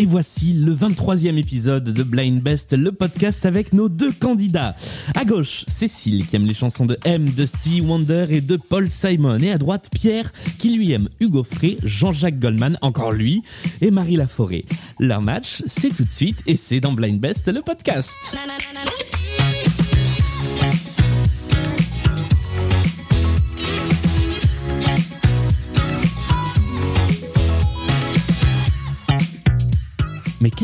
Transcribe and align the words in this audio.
Et 0.00 0.06
voici 0.06 0.54
le 0.54 0.74
23e 0.74 1.36
épisode 1.36 1.92
de 1.92 2.02
Blind 2.02 2.40
Best, 2.40 2.72
le 2.72 2.90
podcast 2.90 3.44
avec 3.44 3.74
nos 3.74 3.90
deux 3.90 4.12
candidats. 4.12 4.74
À 5.14 5.26
gauche, 5.26 5.64
Cécile 5.68 6.26
qui 6.26 6.36
aime 6.36 6.46
les 6.46 6.54
chansons 6.54 6.86
de 6.86 6.96
M, 7.04 7.28
de 7.28 7.44
Stevie 7.44 7.82
Wonder 7.82 8.24
et 8.30 8.40
de 8.40 8.56
Paul 8.56 8.90
Simon. 8.90 9.38
Et 9.40 9.50
à 9.50 9.58
droite, 9.58 9.90
Pierre 9.92 10.32
qui 10.58 10.70
lui 10.70 10.92
aime 10.92 11.10
Hugo 11.20 11.42
Frey, 11.42 11.76
Jean-Jacques 11.84 12.38
Goldman, 12.38 12.78
encore 12.80 13.12
lui, 13.12 13.42
et 13.82 13.90
Marie 13.90 14.16
Laforêt. 14.16 14.62
Leur 14.98 15.20
match, 15.20 15.62
c'est 15.66 15.94
tout 15.94 16.04
de 16.04 16.10
suite 16.10 16.42
et 16.46 16.56
c'est 16.56 16.80
dans 16.80 16.92
Blind 16.92 17.20
Best, 17.20 17.48
le 17.48 17.60
podcast. 17.60 18.16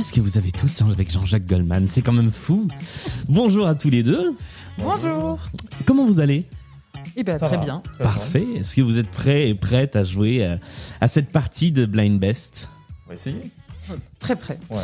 Qu'est-ce 0.06 0.15
que 0.15 0.20
vous 0.20 0.38
avez 0.38 0.52
tous 0.52 0.83
avec 0.83 1.10
Jean-Jacques 1.10 1.46
Goldman 1.46 1.88
C'est 1.88 2.01
quand 2.01 2.12
même 2.12 2.30
fou. 2.30 2.69
Bonjour 3.28 3.66
à 3.66 3.74
tous 3.74 3.91
les 3.91 4.05
deux. 4.05 4.37
Bonjour. 4.79 5.41
Comment 5.84 6.06
vous 6.06 6.20
allez? 6.20 6.45
Eh 7.16 7.24
bien, 7.24 7.37
Ça 7.38 7.46
très 7.48 7.56
va. 7.56 7.65
bien. 7.65 7.82
Parfait. 7.98 8.46
Est-ce 8.56 8.77
que 8.77 8.82
vous 8.82 8.98
êtes 8.98 9.10
prêts 9.10 9.48
et 9.48 9.55
prêtes 9.56 9.96
à 9.96 10.05
jouer 10.05 10.45
euh, 10.45 10.56
à 11.01 11.09
cette 11.09 11.30
partie 11.30 11.73
de 11.73 11.87
Blind 11.87 12.20
Best? 12.20 12.69
On 13.06 13.09
va 13.09 13.15
essayer. 13.15 13.51
Très 14.20 14.37
près. 14.37 14.60
Ouais. 14.70 14.79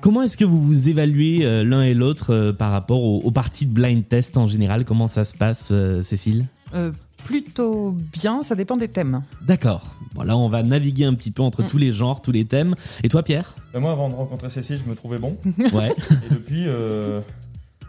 Comment 0.00 0.22
est-ce 0.22 0.36
que 0.36 0.44
vous 0.44 0.62
vous 0.62 0.88
évaluez 0.88 1.44
euh, 1.44 1.64
l'un 1.64 1.82
et 1.82 1.94
l'autre 1.94 2.32
euh, 2.32 2.52
par 2.52 2.70
rapport 2.70 3.02
aux, 3.02 3.22
aux 3.22 3.30
parties 3.32 3.66
de 3.66 3.72
blind 3.72 4.06
test 4.06 4.38
en 4.38 4.46
général? 4.46 4.84
Comment 4.84 5.08
ça 5.08 5.24
se 5.24 5.34
passe, 5.34 5.70
euh, 5.72 6.00
Cécile? 6.02 6.46
Euh, 6.74 6.92
plutôt 7.24 7.92
bien, 8.12 8.42
ça 8.42 8.54
dépend 8.54 8.76
des 8.76 8.88
thèmes. 8.88 9.22
D'accord. 9.42 9.94
Bon, 10.14 10.22
là, 10.22 10.36
on 10.36 10.48
va 10.48 10.62
naviguer 10.62 11.04
un 11.06 11.14
petit 11.14 11.30
peu 11.30 11.42
entre 11.42 11.62
Mm. 11.62 11.66
tous 11.66 11.78
les 11.78 11.92
genres, 11.92 12.22
tous 12.22 12.30
les 12.32 12.44
thèmes. 12.44 12.74
Et 13.02 13.08
toi, 13.08 13.22
Pierre? 13.22 13.54
Mais 13.72 13.80
moi, 13.80 13.92
avant 13.92 14.08
de 14.10 14.14
rencontrer 14.14 14.50
Cécile, 14.50 14.78
je 14.84 14.88
me 14.88 14.94
trouvais 14.94 15.18
bon. 15.18 15.36
Ouais. 15.72 15.90
Et 16.26 16.32
depuis, 16.34 16.64
euh, 16.68 17.20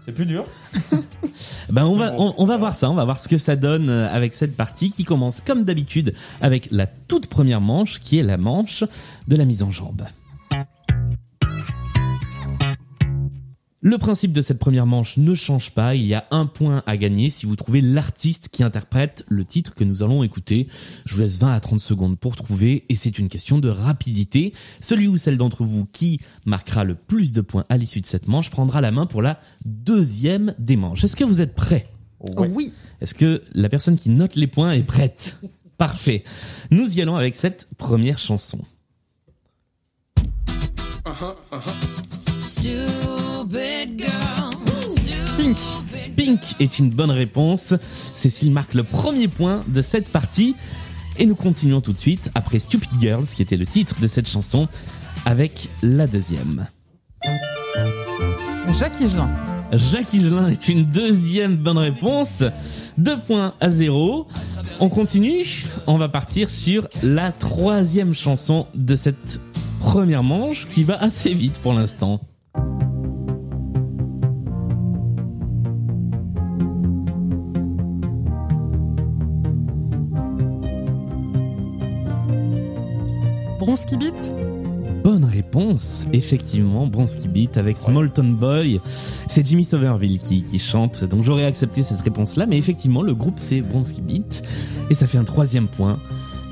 c'est 0.05 0.11
plus 0.13 0.25
dur. 0.25 0.45
Ben 1.69 1.83
on 1.85 1.95
va 1.97 2.11
Bon, 2.11 2.27
on, 2.37 2.43
on 2.43 2.45
va 2.45 2.45
voilà. 2.45 2.57
voir 2.59 2.73
ça, 2.73 2.89
on 2.89 2.93
va 2.95 3.03
voir 3.05 3.19
ce 3.19 3.27
que 3.27 3.37
ça 3.37 3.55
donne 3.55 3.89
euh, 3.89 4.07
avec 4.09 4.33
cette 4.33 4.55
partie 4.55 4.89
qui 4.91 5.03
commence 5.03 5.41
comme 5.41 5.63
d'habitude 5.65 6.13
avec 6.41 6.69
la 6.71 6.87
toute 6.87 7.27
première 7.27 7.59
manche 7.59 7.99
qui 7.99 8.17
est 8.19 8.23
la 8.23 8.37
manche 8.37 8.83
de 9.27 9.35
la 9.35 9.43
mise 9.45 9.61
en 9.63 9.71
jambe. 9.71 10.03
Le 13.85 13.99
principe 13.99 14.33
de 14.33 14.41
cette 14.41 14.57
première 14.57 14.87
manche 14.87 15.17
ne 15.17 15.35
change 15.35 15.69
pas, 15.69 15.93
il 15.93 16.07
y 16.07 16.15
a 16.15 16.25
un 16.31 16.47
point 16.47 16.81
à 16.87 16.97
gagner 16.97 17.29
si 17.29 17.45
vous 17.45 17.55
trouvez 17.55 17.81
l'artiste 17.81 18.49
qui 18.49 18.63
interprète 18.63 19.23
le 19.27 19.45
titre 19.45 19.75
que 19.75 19.83
nous 19.83 20.01
allons 20.01 20.23
écouter. 20.23 20.67
Je 21.05 21.13
vous 21.13 21.21
laisse 21.21 21.37
20 21.37 21.53
à 21.53 21.59
30 21.59 21.79
secondes 21.79 22.17
pour 22.17 22.35
trouver 22.35 22.85
et 22.89 22.95
c'est 22.95 23.19
une 23.19 23.29
question 23.29 23.59
de 23.59 23.69
rapidité. 23.69 24.53
Celui 24.81 25.07
ou 25.07 25.17
celle 25.17 25.37
d'entre 25.37 25.63
vous 25.63 25.85
qui 25.85 26.19
marquera 26.47 26.83
le 26.83 26.95
plus 26.95 27.31
de 27.31 27.41
points 27.41 27.65
à 27.69 27.77
l'issue 27.77 28.01
de 28.01 28.07
cette 28.07 28.27
manche 28.27 28.49
prendra 28.49 28.81
la 28.81 28.91
main 28.91 29.05
pour 29.05 29.21
la 29.21 29.39
deuxième 29.65 30.55
des 30.57 30.77
manches. 30.77 31.03
Est-ce 31.03 31.15
que 31.15 31.23
vous 31.23 31.39
êtes 31.39 31.53
prêts? 31.53 31.85
Ouais. 32.21 32.49
Oui. 32.51 32.73
est-ce 33.01 33.13
que 33.13 33.43
la 33.53 33.69
personne 33.69 33.97
qui 33.97 34.09
note 34.09 34.35
les 34.35 34.47
points 34.47 34.71
est 34.71 34.81
prête? 34.81 35.39
Parfait. 35.77 36.23
Nous 36.71 36.97
y 36.97 37.03
allons 37.03 37.17
avec 37.17 37.35
cette 37.35 37.67
première 37.77 38.17
chanson. 38.17 38.63
Stupid 42.41 42.65
girl. 42.65 43.24
Pink. 45.37 45.57
Pink 46.17 46.39
est 46.59 46.79
une 46.79 46.89
bonne 46.89 47.11
réponse. 47.11 47.73
Cécile 48.15 48.51
marque 48.51 48.73
le 48.73 48.83
premier 48.83 49.27
point 49.27 49.63
de 49.67 49.81
cette 49.81 50.07
partie. 50.07 50.55
Et 51.17 51.25
nous 51.25 51.35
continuons 51.35 51.79
tout 51.79 51.93
de 51.93 51.97
suite 51.97 52.31
après 52.33 52.59
Stupid 52.59 52.89
Girls, 52.99 53.25
qui 53.25 53.41
était 53.41 53.57
le 53.57 53.67
titre 53.67 53.99
de 54.01 54.07
cette 54.07 54.27
chanson, 54.27 54.67
avec 55.25 55.69
la 55.83 56.07
deuxième. 56.07 56.67
Jacques 58.73 58.99
Higelin. 58.99 59.29
Jacques 59.71 60.13
Higelin 60.13 60.47
est 60.47 60.67
une 60.67 60.83
deuxième 60.83 61.55
bonne 61.55 61.77
réponse. 61.77 62.43
Deux 62.97 63.17
points 63.17 63.53
à 63.59 63.69
zéro. 63.69 64.27
On 64.79 64.89
continue. 64.89 65.65
On 65.85 65.97
va 65.97 66.09
partir 66.09 66.49
sur 66.49 66.87
la 67.03 67.31
troisième 67.31 68.15
chanson 68.15 68.65
de 68.73 68.95
cette 68.95 69.39
première 69.79 70.23
manche 70.23 70.67
qui 70.69 70.83
va 70.83 70.95
assez 71.01 71.33
vite 71.33 71.59
pour 71.59 71.73
l'instant. 71.73 72.21
Bronski 83.75 83.97
Beat. 83.97 84.33
Bonne 85.03 85.25
réponse, 85.25 86.07
effectivement, 86.13 86.87
Bronski 86.87 87.27
Beat 87.27 87.57
avec 87.57 87.75
Smallton 87.75 88.29
Boy. 88.39 88.79
C'est 89.27 89.45
Jimmy 89.45 89.65
Somerville 89.65 90.17
qui, 90.17 90.45
qui 90.45 90.59
chante, 90.59 91.03
donc 91.03 91.25
j'aurais 91.25 91.43
accepté 91.43 91.83
cette 91.83 91.99
réponse-là, 91.99 92.45
mais 92.45 92.57
effectivement, 92.57 93.01
le 93.01 93.13
groupe 93.13 93.35
c'est 93.35 93.59
Bronski 93.59 94.01
Beat, 94.01 94.43
et 94.89 94.95
ça 94.95 95.07
fait 95.07 95.17
un 95.17 95.25
troisième 95.25 95.67
point 95.67 95.99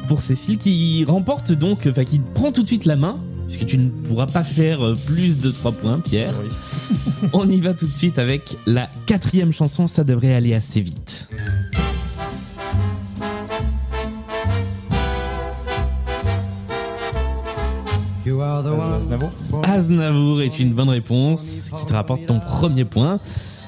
pour 0.09 0.21
Cécile 0.21 0.57
qui 0.57 1.05
remporte 1.05 1.53
donc, 1.53 1.87
enfin 1.89 2.03
qui 2.03 2.19
prend 2.19 2.51
tout 2.51 2.61
de 2.61 2.67
suite 2.67 2.83
la 2.83 2.97
main, 2.97 3.17
puisque 3.47 3.67
tu 3.67 3.77
ne 3.77 3.87
pourras 3.87 4.27
pas 4.27 4.43
faire 4.43 4.83
euh, 4.83 4.97
plus 5.05 5.37
de 5.37 5.49
trois 5.49 5.71
points, 5.71 6.01
Pierre. 6.01 6.33
Oui. 6.43 6.99
On 7.31 7.49
y 7.49 7.61
va 7.61 7.73
tout 7.73 7.85
de 7.85 7.91
suite 7.91 8.19
avec 8.19 8.57
la 8.65 8.89
quatrième 9.05 9.53
chanson, 9.53 9.87
ça 9.87 10.03
devrait 10.03 10.33
aller 10.33 10.53
assez 10.53 10.81
vite. 10.81 11.29
Aznavour 19.63 20.41
est 20.41 20.59
une 20.59 20.73
bonne 20.73 20.89
réponse 20.89 21.71
qui 21.77 21.85
te 21.85 21.93
rapporte 21.93 22.25
ton 22.25 22.39
premier 22.39 22.85
point. 22.85 23.19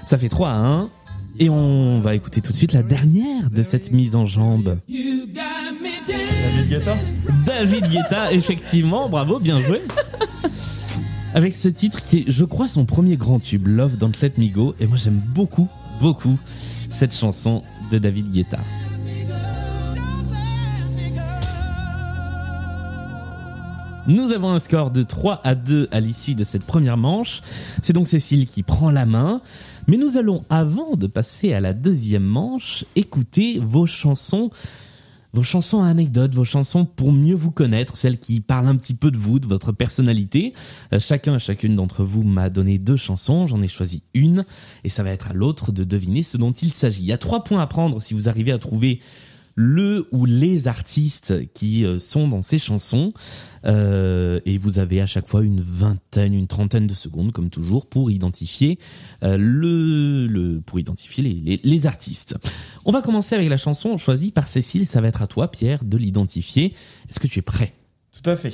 Ça 0.05 0.17
fait 0.17 0.29
3 0.29 0.49
à 0.49 0.53
1. 0.53 0.89
Et 1.37 1.49
on 1.49 1.99
va 1.99 2.15
écouter 2.15 2.39
tout 2.41 2.53
de 2.53 2.57
suite 2.57 2.71
la 2.71 2.83
dernière 2.83 3.49
de 3.49 3.61
cette 3.61 3.91
mise 3.91 4.15
en 4.15 4.25
jambe. 4.25 4.77
David 4.87 6.69
Guetta 6.69 6.95
David 7.45 7.89
Guetta, 7.89 8.31
effectivement, 8.31 9.09
bravo, 9.09 9.39
bien 9.39 9.61
joué. 9.61 9.81
Avec 11.33 11.53
ce 11.53 11.67
titre 11.67 12.01
qui 12.01 12.19
est, 12.19 12.23
je 12.27 12.45
crois, 12.45 12.69
son 12.69 12.85
premier 12.85 13.17
grand 13.17 13.39
tube, 13.39 13.67
Love 13.67 13.97
Don't 13.97 14.13
Let 14.21 14.33
Me 14.37 14.47
Go. 14.47 14.75
Et 14.79 14.87
moi, 14.87 14.95
j'aime 14.95 15.21
beaucoup, 15.33 15.67
beaucoup 15.99 16.37
cette 16.89 17.13
chanson 17.13 17.63
de 17.91 17.97
David 17.97 18.31
Guetta. 18.31 18.59
Nous 24.07 24.31
avons 24.31 24.51
un 24.51 24.59
score 24.59 24.91
de 24.91 25.01
3 25.01 25.41
à 25.43 25.55
2 25.55 25.87
à 25.91 25.99
l'issue 25.99 26.35
de 26.35 26.43
cette 26.43 26.63
première 26.63 26.95
manche. 26.95 27.41
C'est 27.81 27.93
donc 27.93 28.07
Cécile 28.07 28.45
qui 28.45 28.61
prend 28.61 28.91
la 28.91 29.07
main. 29.07 29.41
Mais 29.87 29.97
nous 29.97 30.17
allons, 30.17 30.43
avant 30.51 30.95
de 30.95 31.07
passer 31.07 31.53
à 31.53 31.59
la 31.59 31.73
deuxième 31.73 32.23
manche, 32.23 32.85
écouter 32.95 33.59
vos 33.59 33.87
chansons 33.87 34.51
vos 35.33 35.43
chansons 35.43 35.83
à 35.83 35.87
anecdotes, 35.87 36.33
vos 36.33 36.45
chansons 36.45 36.85
pour 36.85 37.11
mieux 37.11 37.35
vous 37.35 37.51
connaître, 37.51 37.97
celles 37.97 38.19
qui 38.19 38.39
parlent 38.39 38.67
un 38.67 38.77
petit 38.77 38.93
peu 38.93 39.11
de 39.11 39.17
vous, 39.17 39.39
de 39.39 39.47
votre 39.47 39.73
personnalité. 39.73 40.53
Euh, 40.93 40.99
chacun, 41.01 41.39
chacune 41.39 41.75
d'entre 41.75 42.05
vous 42.05 42.23
m'a 42.23 42.49
donné 42.49 42.77
deux 42.79 42.95
chansons, 42.95 43.45
j'en 43.45 43.61
ai 43.61 43.67
choisi 43.67 44.03
une, 44.13 44.45
et 44.85 44.89
ça 44.89 45.03
va 45.03 45.09
être 45.09 45.31
à 45.31 45.33
l'autre 45.33 45.73
de 45.73 45.83
deviner 45.83 46.23
ce 46.23 46.37
dont 46.37 46.53
il 46.53 46.71
s'agit. 46.71 47.01
Il 47.01 47.07
y 47.07 47.11
a 47.11 47.17
trois 47.17 47.43
points 47.43 47.61
à 47.61 47.67
prendre 47.67 48.01
si 48.01 48.13
vous 48.13 48.29
arrivez 48.29 48.53
à 48.53 48.59
trouver 48.59 49.01
le 49.55 50.07
ou 50.11 50.25
les 50.25 50.67
artistes 50.67 51.51
qui 51.53 51.85
euh, 51.85 51.97
sont 51.97 52.27
dans 52.27 52.41
ces 52.41 52.59
chansons. 52.59 53.13
Euh, 53.65 54.39
et 54.45 54.57
vous 54.57 54.77
avez 54.77 55.01
à 55.01 55.07
chaque 55.07 55.27
fois 55.27 55.43
une 55.43 55.59
vingtaine, 55.59 56.33
une 56.33 56.47
trentaine 56.47 56.85
de 56.85 56.93
secondes, 56.93 57.31
comme 57.31 57.49
toujours, 57.49 57.87
pour 57.87 58.11
identifier 58.11 58.77
euh, 59.23 59.37
le, 59.37 60.27
le, 60.27 60.61
pour 60.61 60.77
identifier 60.77 61.23
les, 61.23 61.33
les, 61.33 61.59
les 61.63 61.87
artistes. 61.87 62.35
On 62.83 62.91
va 62.91 63.01
commencer 63.01 63.33
avec 63.33 63.49
la 63.49 63.57
chanson 63.57 63.97
choisie 63.97 64.31
par 64.31 64.47
Cécile. 64.47 64.85
Ça 64.85 65.01
va 65.01 65.07
être 65.07 65.21
à 65.21 65.27
toi, 65.27 65.49
Pierre, 65.49 65.83
de 65.83 65.97
l'identifier. 65.97 66.73
Est-ce 67.09 67.19
que 67.19 67.27
tu 67.27 67.39
es 67.39 67.41
prêt? 67.41 67.73
Tout 68.11 68.29
à 68.29 68.35
fait. 68.35 68.53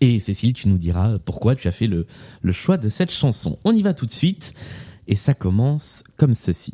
Et 0.00 0.18
Cécile, 0.18 0.54
tu 0.54 0.68
nous 0.68 0.78
diras 0.78 1.18
pourquoi 1.20 1.54
tu 1.54 1.68
as 1.68 1.72
fait 1.72 1.86
le, 1.86 2.06
le 2.40 2.52
choix 2.52 2.78
de 2.78 2.88
cette 2.88 3.12
chanson. 3.12 3.58
On 3.64 3.72
y 3.72 3.82
va 3.82 3.94
tout 3.94 4.06
de 4.06 4.12
suite. 4.12 4.54
Et 5.08 5.14
ça 5.14 5.34
commence 5.34 6.02
comme 6.16 6.34
ceci. 6.34 6.72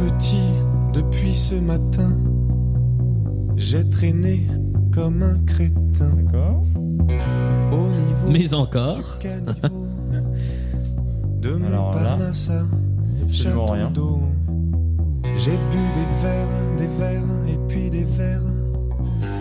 Petit, 0.00 0.48
depuis 0.94 1.34
ce 1.34 1.54
matin, 1.54 2.10
j'ai 3.56 3.88
traîné 3.90 4.46
comme 4.94 5.22
un 5.22 5.38
crétin 5.46 6.10
D'accord. 6.16 6.62
au 7.72 7.76
niveau 7.76 8.30
Mais 8.30 8.54
encore. 8.54 9.18
de 11.42 11.50
mon 11.52 11.66
Alors 11.66 11.94
là, 11.94 12.00
Parnassa, 12.16 12.62
absolument 13.22 13.66
château 13.66 13.72
rien. 13.74 13.90
d'eau. 13.90 14.20
J'ai 15.36 15.52
bu 15.52 15.76
des 15.94 16.06
verres, 16.22 16.48
des 16.76 16.86
verres 16.98 17.22
et 17.48 17.58
puis 17.68 17.90
des 17.90 18.04
verres. 18.04 18.40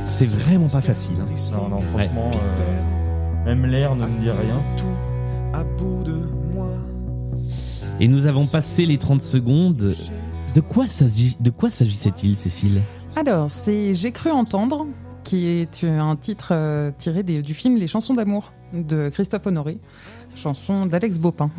C'est 0.03 0.27
vraiment 0.29 0.67
pas 0.67 0.81
facile. 0.81 1.15
hein. 1.21 1.25
Non, 1.53 1.69
non, 1.69 1.81
franchement, 1.93 2.31
euh, 2.33 3.45
Même 3.45 3.65
l'air 3.65 3.95
ne 3.95 4.05
me 4.05 4.19
dit 4.21 4.29
rien. 4.29 4.61
Tout 4.77 4.85
à 5.53 5.63
bout 5.63 6.03
de 6.03 6.19
moi. 6.53 6.67
Et 7.99 8.07
nous 8.07 8.25
avons 8.27 8.45
passé 8.45 8.85
les 8.85 8.97
30 8.97 9.21
secondes. 9.21 9.93
De 10.53 10.61
quoi 10.61 10.87
s'agissait-il, 11.69 12.35
Cécile? 12.35 12.81
Alors, 13.15 13.49
c'est 13.51 13.93
J'ai 13.95 14.11
cru 14.11 14.31
entendre, 14.31 14.87
qui 15.23 15.45
est 15.47 15.83
un 15.83 16.15
titre 16.15 16.49
euh, 16.51 16.91
tiré 16.97 17.23
des- 17.23 17.41
du 17.41 17.53
film 17.53 17.77
Les 17.77 17.87
chansons 17.87 18.13
d'amour 18.13 18.51
de 18.73 19.09
Christophe 19.09 19.45
Honoré, 19.47 19.77
chanson 20.35 20.85
d'Alex 20.85 21.17
Baupin. 21.17 21.49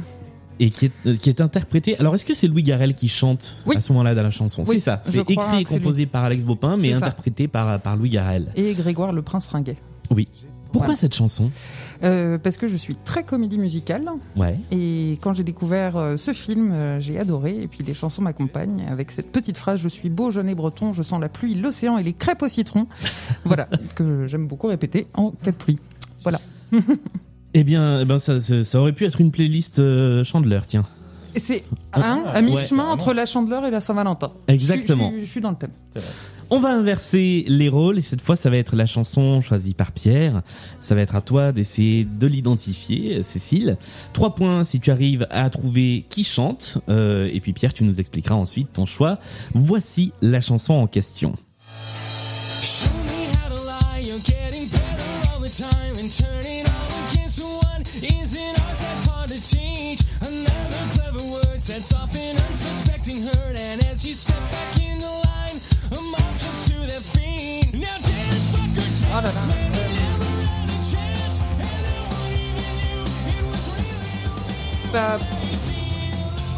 Et 0.62 0.68
qui 0.70 0.86
est, 0.86 0.92
euh, 1.06 1.16
qui 1.16 1.30
est 1.30 1.40
interprété. 1.40 1.98
Alors, 1.98 2.14
est-ce 2.14 2.24
que 2.26 2.34
c'est 2.34 2.46
Louis 2.46 2.62
Garrel 2.62 2.94
qui 2.94 3.08
chante 3.08 3.56
Oui. 3.66 3.76
à 3.76 3.80
ce 3.80 3.92
moment-là 3.92 4.14
dans 4.14 4.22
la 4.22 4.30
chanson? 4.30 4.62
Oui, 4.66 4.74
C'est 4.74 4.80
ça. 4.80 5.00
C'est 5.04 5.18
écrit 5.30 5.60
et 5.62 5.64
composé 5.64 6.04
par 6.06 6.24
Alex 6.24 6.44
Baupin, 6.44 6.76
mais 6.76 6.92
interprété 6.92 7.48
par, 7.48 7.80
par 7.80 7.96
Louis 7.96 8.10
Garrel. 8.10 8.52
Et 8.56 8.74
Grégoire 8.74 9.12
le 9.12 9.22
Prince 9.22 9.48
Ringuet. 9.48 9.76
Oui. 10.14 10.28
Pourquoi 10.72 10.86
Voilà. 10.88 10.98
cette 11.00 11.14
chanson 11.14 11.50
Euh, 12.02 12.38
parce 12.38 12.56
que 12.56 12.68
je 12.68 12.76
suis 12.76 12.94
très 12.94 13.24
comédie 13.24 13.58
musicale 13.58 14.08
Ouais. 14.36 14.58
et 14.70 15.18
quand 15.22 15.34
j'ai 15.34 15.42
découvert 15.44 15.96
euh, 15.96 16.16
ce 16.16 16.32
film, 16.32 16.70
euh, 16.72 17.00
j'ai 17.00 17.18
adoré 17.18 17.60
et 17.60 17.66
puis 17.66 17.80
les 17.84 17.92
chansons 17.94 18.22
m'accompagnent 18.22 18.84
avec 18.88 19.10
cette 19.10 19.30
petite 19.32 19.58
phrase 19.58 19.80
je 19.80 19.88
suis 19.88 20.08
beau, 20.10 20.30
jeune 20.30 20.48
et 20.48 20.54
breton, 20.54 20.92
je 20.92 21.02
sens 21.02 21.20
la 21.20 21.28
pluie, 21.28 21.54
l'océan 21.54 21.98
et 21.98 22.02
les 22.02 22.12
crêpes 22.12 22.42
au 22.42 22.48
citron. 22.48 22.86
voilà, 23.44 23.68
que 23.96 24.26
j'aime 24.28 24.46
beaucoup 24.46 24.68
répéter 24.68 25.06
en 25.14 25.30
cas 25.32 25.50
de 25.50 25.56
pluie. 25.56 25.78
Voilà. 26.22 26.40
Eh 27.52 27.64
bien, 27.64 27.98
eh 28.00 28.04
ben 28.04 28.20
ça, 28.20 28.38
ça, 28.38 28.62
ça 28.62 28.78
aurait 28.80 28.92
pu 28.92 29.04
être 29.04 29.20
une 29.20 29.32
playlist 29.32 29.82
Chandler, 30.22 30.60
tiens. 30.68 30.84
C'est 31.36 31.64
hein, 31.94 32.22
à 32.32 32.42
mi-chemin 32.42 32.84
Ouais, 32.84 32.90
entre 32.90 33.12
la 33.12 33.26
Chandeleur 33.26 33.64
et 33.66 33.72
la 33.72 33.80
Saint-Valentin. 33.80 34.30
Exactement. 34.46 35.12
Je 35.18 35.24
suis 35.24 35.40
dans 35.40 35.50
le 35.50 35.56
thème. 35.56 35.70
On 36.52 36.58
va 36.58 36.70
inverser 36.70 37.44
les 37.46 37.68
rôles 37.68 37.98
et 37.98 38.02
cette 38.02 38.20
fois 38.20 38.34
ça 38.34 38.50
va 38.50 38.56
être 38.56 38.74
la 38.74 38.86
chanson 38.86 39.40
choisie 39.40 39.72
par 39.72 39.92
Pierre. 39.92 40.42
Ça 40.80 40.96
va 40.96 41.00
être 41.00 41.14
à 41.14 41.20
toi 41.20 41.52
d'essayer 41.52 42.04
de 42.04 42.26
l'identifier, 42.26 43.18
euh, 43.18 43.22
Cécile. 43.22 43.76
Trois 44.12 44.34
points 44.34 44.64
si 44.64 44.80
tu 44.80 44.90
arrives 44.90 45.28
à 45.30 45.48
trouver 45.48 46.06
qui 46.08 46.24
chante. 46.24 46.78
Euh, 46.88 47.30
et 47.32 47.38
puis 47.38 47.52
Pierre, 47.52 47.72
tu 47.72 47.84
nous 47.84 48.00
expliqueras 48.00 48.34
ensuite 48.34 48.72
ton 48.72 48.84
choix. 48.84 49.20
Voici 49.54 50.12
la 50.22 50.40
chanson 50.40 50.74
en 50.74 50.88
question. 50.88 51.36
It 69.10 69.24
was 69.24 69.46
really 69.46 69.60
Ça- 74.92 75.18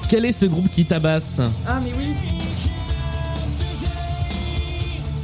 Quel 0.08 0.24
est 0.24 0.32
ce 0.32 0.46
groupe 0.46 0.70
qui 0.70 0.84
tabasse 0.84 1.40
Ah 1.66 1.80
mais 1.82 1.90
oui, 1.98 2.08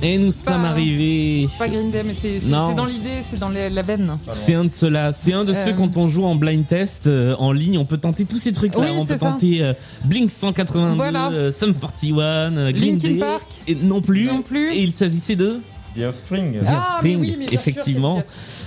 Et 0.00 0.16
nous 0.16 0.30
sommes 0.30 0.64
arrivés. 0.64 1.48
pas 1.58 1.66
Green 1.68 1.90
Day, 1.90 2.02
mais 2.06 2.14
c'est 2.14 2.38
c'est- 2.38 2.46
Non. 2.46 2.68
c'est 2.70 2.76
dans 2.76 2.84
l'idée, 2.84 3.22
c'est 3.28 3.38
dans 3.38 3.48
les- 3.48 3.68
la 3.68 3.82
veine. 3.82 4.16
C'est 4.32 4.54
un 4.54 4.64
de 4.64 4.70
ceux-là. 4.72 5.12
C'est 5.12 5.32
un 5.32 5.44
de 5.44 5.52
Euh. 5.52 5.64
ceux 5.64 5.72
quand 5.72 5.96
on 5.96 6.06
joue 6.06 6.24
en 6.24 6.36
blind 6.36 6.64
test 6.66 7.08
euh, 7.08 7.34
en 7.38 7.50
ligne, 7.52 7.78
on 7.78 7.84
peut 7.84 7.96
tenter 7.98 8.24
tous 8.24 8.36
ces 8.38 8.52
trucs-là. 8.52 8.80
Oui, 8.80 8.96
on 8.96 9.04
peut 9.04 9.16
ça. 9.16 9.26
tenter 9.30 9.62
euh, 9.64 9.72
Blink 10.04 10.30
182, 10.30 10.94
Voilà. 10.96 11.30
euh, 11.30 11.50
Sum 11.50 11.74
41, 11.74 12.22
euh, 12.56 12.70
Green 12.72 12.92
Linkin 12.92 13.08
Day, 13.08 13.18
Park. 13.18 13.52
et 13.66 13.74
non 13.74 14.00
plus. 14.00 14.26
Non 14.26 14.42
plus. 14.42 14.70
Et 14.72 14.82
il 14.82 14.92
s'agissait 14.92 15.34
de 15.36 15.58
The 15.98 16.02
Offspring. 16.04 16.60
The 16.60 16.64
Ah, 16.66 16.70
mais 16.70 16.76
Offspring, 16.78 17.20
oui, 17.20 17.36
mais 17.38 17.46
bien 17.46 17.48
sûr, 17.48 17.54
effectivement, 17.60 18.22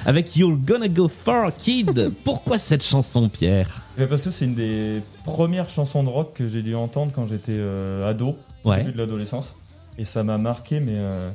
avec 0.05 0.35
You're 0.35 0.57
Gonna 0.57 0.87
Go 0.87 1.07
Far 1.07 1.51
Kid. 1.57 2.11
Pourquoi 2.23 2.59
cette 2.59 2.83
chanson, 2.83 3.29
Pierre? 3.29 3.81
Mais 3.97 4.07
Parce 4.07 4.23
que 4.23 4.31
c'est 4.31 4.45
une 4.45 4.55
des 4.55 5.01
premières 5.23 5.69
chansons 5.69 6.03
de 6.03 6.09
rock 6.09 6.33
que 6.35 6.47
j'ai 6.47 6.61
dû 6.61 6.75
entendre 6.75 7.11
quand 7.13 7.27
j'étais 7.27 7.55
euh, 7.57 8.09
ado, 8.09 8.37
au 8.63 8.69
Ouais. 8.69 8.77
début 8.77 8.91
de 8.93 8.97
l'adolescence. 8.97 9.55
Et 9.97 10.05
ça 10.05 10.23
m'a 10.23 10.37
marqué, 10.37 10.79
mais 10.79 10.93
euh, 10.95 11.29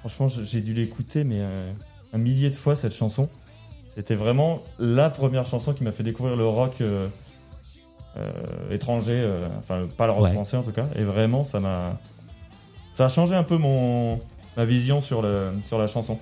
franchement, 0.00 0.28
j'ai- 0.28 0.44
j'ai 0.44 0.60
dû 0.60 0.72
l'écouter 0.74 1.24
mais 1.24 1.36
euh, 1.38 1.70
un 2.12 2.18
millier 2.18 2.48
de 2.50 2.54
fois 2.54 2.74
cette 2.76 2.94
chanson. 2.94 3.28
C'était 3.94 4.14
vraiment 4.14 4.62
la 4.78 5.10
première 5.10 5.44
chanson 5.46 5.72
qui 5.72 5.82
m'a 5.82 5.92
fait 5.92 6.04
découvrir 6.04 6.36
le 6.36 6.46
rock 6.46 6.76
euh, 6.80 7.08
euh, 8.16 8.30
étranger, 8.70 9.14
euh, 9.16 9.46
enfin 9.58 9.86
pas 9.96 10.06
le 10.06 10.12
rock 10.12 10.24
Ouais. 10.24 10.32
français 10.32 10.56
en 10.56 10.62
tout 10.62 10.72
cas. 10.72 10.86
Et 10.96 11.02
vraiment, 11.02 11.42
ça 11.44 11.58
m'a, 11.60 11.98
ça 12.94 13.06
a 13.06 13.08
changé 13.08 13.34
un 13.34 13.42
peu 13.42 13.56
mon 13.58 14.20
ma 14.58 14.64
vision 14.66 15.00
sur 15.00 15.22
le 15.22 15.52
sur 15.62 15.78
la 15.78 15.86
chanson. 15.86 16.18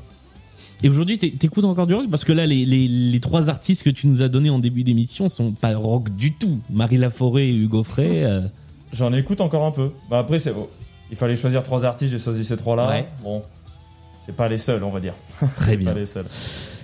Et 0.82 0.90
aujourd'hui, 0.90 1.16
t'é- 1.16 1.32
t'écoutes 1.32 1.64
encore 1.64 1.86
du 1.86 1.94
rock? 1.94 2.04
Parce 2.10 2.24
que 2.24 2.32
là, 2.32 2.44
les, 2.46 2.66
les, 2.66 2.86
les 2.86 3.20
trois 3.20 3.48
artistes 3.48 3.82
que 3.82 3.88
tu 3.90 4.06
nous 4.08 4.20
as 4.22 4.28
donnés 4.28 4.50
en 4.50 4.58
début 4.58 4.84
d'émission 4.84 5.30
sont 5.30 5.52
pas 5.52 5.74
rock 5.74 6.14
du 6.14 6.34
tout. 6.34 6.60
Marie 6.68 6.98
Laforêt 6.98 7.46
et 7.48 7.54
Hugo 7.54 7.82
Frey. 7.82 8.24
euh, 8.24 8.42
J'en 8.92 9.12
écoute 9.14 9.40
encore 9.40 9.64
un 9.64 9.70
peu. 9.70 9.90
Bah 10.10 10.18
après, 10.18 10.38
c'est 10.38 10.52
il 11.10 11.16
fallait 11.16 11.36
choisir 11.36 11.62
trois 11.62 11.84
artistes, 11.84 12.12
j'ai 12.12 12.18
choisi 12.18 12.44
ces 12.44 12.56
trois-là. 12.56 12.88
Ouais. 12.88 13.08
Bon, 13.22 13.42
c'est 14.26 14.36
pas 14.36 14.48
les 14.48 14.58
seuls, 14.58 14.84
on 14.84 14.90
va 14.90 15.00
dire. 15.00 15.14
très 15.56 15.72
Pas 15.76 15.76
bien. 15.76 15.94
les 15.94 16.04
seuls. 16.06 16.26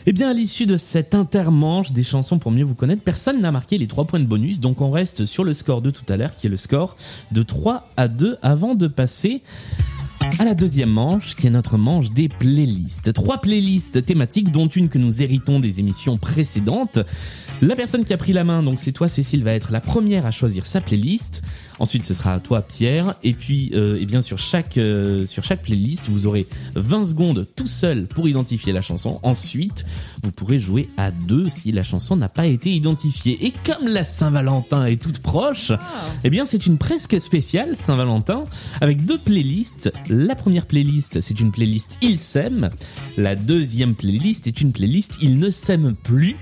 Eh 0.06 0.12
bien, 0.12 0.31
à 0.31 0.32
l'issue 0.32 0.64
de 0.66 0.76
cet 0.78 1.14
intermanche 1.14 1.93
des 1.93 2.02
chansons 2.02 2.38
pour 2.38 2.50
mieux 2.50 2.64
vous 2.64 2.75
connaître, 2.75 3.02
personne 3.02 3.40
n'a 3.40 3.52
marqué 3.52 3.76
les 3.78 3.87
trois 3.88 4.05
points 4.06 4.19
de 4.20 4.25
bonus, 4.25 4.58
donc 4.58 4.81
on 4.81 4.90
reste 4.90 5.26
sur 5.26 5.44
le 5.44 5.55
score 5.55 5.81
de 5.82 5.90
tout 5.90 6.05
à 6.08 6.16
l'heure, 6.16 6.34
qui 6.37 6.46
est 6.46 6.50
le 6.50 6.56
score 6.56 6.96
de 7.31 7.43
3 7.43 7.84
à 7.96 8.08
2, 8.08 8.37
avant 8.43 8.75
de 8.75 8.88
passer 8.88 9.43
à 10.38 10.44
la 10.44 10.54
deuxième 10.54 10.90
manche, 10.90 11.34
qui 11.34 11.46
est 11.46 11.50
notre 11.50 11.76
manche 11.76 12.12
des 12.12 12.28
playlists. 12.28 13.12
Trois 13.12 13.38
playlists 13.38 14.04
thématiques, 14.04 14.50
dont 14.50 14.66
une 14.66 14.88
que 14.88 14.98
nous 14.98 15.22
héritons 15.22 15.60
des 15.60 15.80
émissions 15.80 16.16
précédentes. 16.16 16.98
La 17.60 17.76
personne 17.76 18.04
qui 18.04 18.12
a 18.12 18.16
pris 18.16 18.32
la 18.32 18.44
main, 18.44 18.62
donc 18.62 18.78
c'est 18.78 18.92
toi 18.92 19.08
Cécile, 19.08 19.44
va 19.44 19.52
être 19.52 19.72
la 19.72 19.80
première 19.80 20.26
à 20.26 20.30
choisir 20.30 20.66
sa 20.66 20.80
playlist. 20.80 21.42
Ensuite, 21.78 22.04
ce 22.04 22.14
sera 22.14 22.34
à 22.34 22.40
toi 22.40 22.62
Pierre. 22.62 23.14
Et 23.22 23.34
puis, 23.34 23.70
euh, 23.74 23.98
eh 24.00 24.06
bien 24.06 24.22
sur 24.22 24.38
chaque 24.38 24.78
euh, 24.78 25.26
sur 25.26 25.44
chaque 25.44 25.62
playlist, 25.62 26.08
vous 26.08 26.26
aurez 26.26 26.46
20 26.74 27.06
secondes 27.06 27.46
tout 27.56 27.66
seul 27.66 28.06
pour 28.06 28.28
identifier 28.28 28.72
la 28.72 28.82
chanson. 28.82 29.20
Ensuite, 29.22 29.84
vous 30.22 30.32
pourrez 30.32 30.58
jouer 30.58 30.88
à 30.96 31.10
deux 31.10 31.48
si 31.48 31.72
la 31.72 31.82
chanson 31.82 32.16
n'a 32.16 32.28
pas 32.28 32.46
été 32.46 32.70
identifiée. 32.70 33.46
Et 33.46 33.52
comme 33.64 33.88
la 33.88 34.04
Saint-Valentin 34.04 34.86
est 34.86 35.02
toute 35.02 35.20
proche, 35.20 35.72
eh 36.24 36.30
bien 36.30 36.46
c'est 36.46 36.66
une 36.66 36.78
presque 36.78 37.20
spéciale 37.20 37.76
Saint-Valentin 37.76 38.44
avec 38.80 39.04
deux 39.04 39.19
playlists. 39.19 39.92
La 40.08 40.34
première 40.34 40.66
playlist, 40.66 41.20
c'est 41.20 41.40
une 41.40 41.52
playlist 41.52 41.98
Il 42.02 42.19
s'aime. 42.19 42.69
La 43.16 43.34
deuxième 43.36 43.94
playlist 43.94 44.46
est 44.46 44.60
une 44.60 44.72
playlist 44.72 45.19
Il 45.20 45.38
ne 45.38 45.50
s'aime 45.50 45.94
plus. 45.94 46.36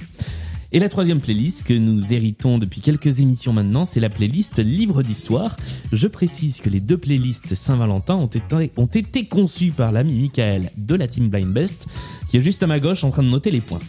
Et 0.72 0.78
la 0.78 0.88
troisième 0.88 1.18
playlist 1.18 1.64
que 1.64 1.74
nous 1.74 2.12
héritons 2.12 2.58
depuis 2.58 2.80
quelques 2.80 3.18
émissions 3.18 3.52
maintenant, 3.52 3.86
c'est 3.86 3.98
la 3.98 4.08
playlist 4.08 4.60
Livre 4.60 5.02
d'Histoire. 5.02 5.56
Je 5.90 6.06
précise 6.06 6.60
que 6.60 6.70
les 6.70 6.78
deux 6.78 6.96
playlists 6.96 7.56
Saint-Valentin 7.56 8.14
ont 8.14 8.28
été, 8.28 8.70
ont 8.76 8.86
été 8.86 9.26
conçues 9.26 9.72
par 9.72 9.90
l'ami 9.90 10.14
Michael 10.14 10.70
de 10.76 10.94
la 10.94 11.08
team 11.08 11.28
Blind 11.28 11.52
Best, 11.52 11.86
qui 12.28 12.36
est 12.36 12.40
juste 12.40 12.62
à 12.62 12.68
ma 12.68 12.78
gauche 12.78 13.02
en 13.02 13.10
train 13.10 13.24
de 13.24 13.28
noter 13.28 13.50
les 13.50 13.60
points. 13.60 13.80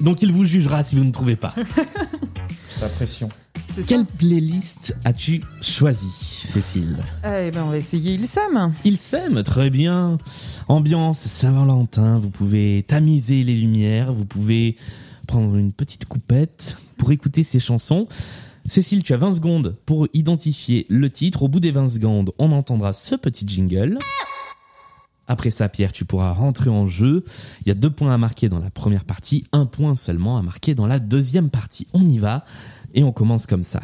Donc 0.00 0.20
il 0.20 0.30
vous 0.30 0.44
jugera 0.44 0.82
si 0.82 0.96
vous 0.96 1.04
ne 1.04 1.10
trouvez 1.10 1.36
pas. 1.36 1.54
La 2.82 2.88
pression. 2.88 3.28
Quelle 3.86 4.04
playlist 4.04 4.96
as-tu 5.04 5.42
choisi, 5.62 6.10
Cécile 6.10 6.96
eh 7.24 7.50
ben, 7.50 7.64
on 7.64 7.70
va 7.70 7.78
essayer 7.78 8.14
Il 8.14 8.26
s'aime. 8.26 8.74
Il 8.84 8.98
s'aime, 8.98 9.42
très 9.42 9.70
bien. 9.70 10.18
Ambiance 10.68 11.20
Saint-Valentin, 11.20 12.18
vous 12.18 12.30
pouvez 12.30 12.84
tamiser 12.86 13.42
les 13.42 13.54
lumières, 13.54 14.12
vous 14.12 14.24
pouvez 14.24 14.76
prendre 15.30 15.54
une 15.54 15.72
petite 15.72 16.06
coupette 16.06 16.76
pour 16.96 17.12
écouter 17.12 17.44
ces 17.44 17.60
chansons. 17.60 18.08
Cécile, 18.66 19.04
tu 19.04 19.14
as 19.14 19.16
20 19.16 19.36
secondes 19.36 19.76
pour 19.86 20.08
identifier 20.12 20.86
le 20.88 21.08
titre. 21.08 21.44
Au 21.44 21.48
bout 21.48 21.60
des 21.60 21.70
20 21.70 21.88
secondes, 21.88 22.32
on 22.38 22.50
entendra 22.50 22.92
ce 22.92 23.14
petit 23.14 23.46
jingle. 23.46 24.00
Après 25.28 25.52
ça, 25.52 25.68
Pierre, 25.68 25.92
tu 25.92 26.04
pourras 26.04 26.32
rentrer 26.32 26.68
en 26.68 26.86
jeu. 26.86 27.24
Il 27.60 27.68
y 27.68 27.70
a 27.70 27.74
deux 27.74 27.90
points 27.90 28.12
à 28.12 28.18
marquer 28.18 28.48
dans 28.48 28.58
la 28.58 28.70
première 28.70 29.04
partie, 29.04 29.44
un 29.52 29.66
point 29.66 29.94
seulement 29.94 30.36
à 30.36 30.42
marquer 30.42 30.74
dans 30.74 30.88
la 30.88 30.98
deuxième 30.98 31.48
partie. 31.48 31.86
On 31.94 32.04
y 32.08 32.18
va 32.18 32.44
et 32.92 33.04
on 33.04 33.12
commence 33.12 33.46
comme 33.46 33.62
ça. 33.62 33.82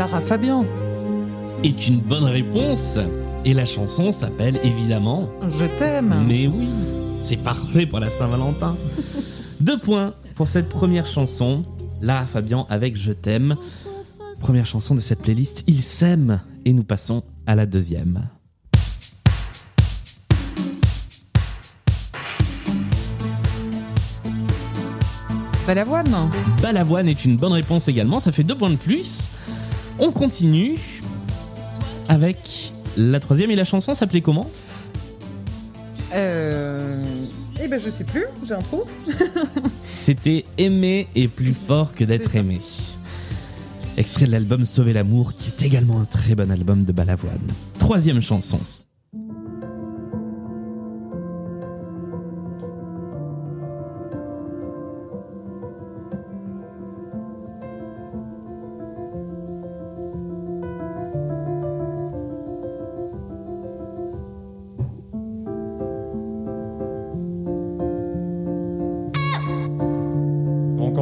Lara 0.00 0.22
Fabian. 0.22 0.64
Est 1.62 1.86
une 1.86 2.00
bonne 2.00 2.24
réponse. 2.24 2.98
Et 3.44 3.52
la 3.52 3.66
chanson 3.66 4.12
s'appelle 4.12 4.58
évidemment 4.64 5.28
Je 5.46 5.66
t'aime. 5.78 6.24
Mais 6.26 6.46
oui, 6.46 6.70
c'est 7.20 7.36
parfait 7.36 7.84
pour 7.84 8.00
la 8.00 8.08
Saint-Valentin. 8.08 8.78
Deux 9.60 9.76
points 9.76 10.14
pour 10.36 10.48
cette 10.48 10.70
première 10.70 11.06
chanson, 11.06 11.66
Lara 12.00 12.24
Fabian 12.24 12.66
avec 12.70 12.96
Je 12.96 13.12
t'aime. 13.12 13.56
Première 14.40 14.64
chanson 14.64 14.94
de 14.94 15.02
cette 15.02 15.20
playlist, 15.20 15.64
Il 15.66 15.82
s'aime. 15.82 16.40
Et 16.64 16.72
nous 16.72 16.82
passons 16.82 17.22
à 17.46 17.54
la 17.54 17.66
deuxième. 17.66 18.26
Balavoine. 25.66 26.30
Balavoine 26.62 27.06
est 27.06 27.26
une 27.26 27.36
bonne 27.36 27.52
réponse 27.52 27.86
également, 27.88 28.18
ça 28.18 28.32
fait 28.32 28.44
deux 28.44 28.56
points 28.56 28.70
de 28.70 28.76
plus. 28.76 29.28
On 30.02 30.12
continue 30.12 30.78
avec 32.08 32.72
la 32.96 33.20
troisième 33.20 33.50
et 33.50 33.56
la 33.56 33.66
chanson 33.66 33.92
s'appelait 33.92 34.22
comment? 34.22 34.50
Euh... 36.14 37.04
Eh 37.62 37.68
ben, 37.68 37.78
je 37.78 37.90
sais 37.90 38.04
plus, 38.04 38.24
j'ai 38.48 38.54
un 38.54 38.62
trou. 38.62 38.84
C'était 39.84 40.46
Aimer 40.56 41.06
est 41.14 41.28
plus 41.28 41.52
fort 41.52 41.94
que 41.94 42.04
d'être 42.04 42.34
aimé. 42.34 42.60
Extrait 43.98 44.24
de 44.24 44.30
l'album 44.30 44.64
Sauver 44.64 44.94
l'amour, 44.94 45.34
qui 45.34 45.50
est 45.50 45.66
également 45.66 46.00
un 46.00 46.06
très 46.06 46.34
bon 46.34 46.50
album 46.50 46.84
de 46.84 46.92
Balavoine. 46.92 47.46
Troisième 47.78 48.22
chanson. 48.22 48.60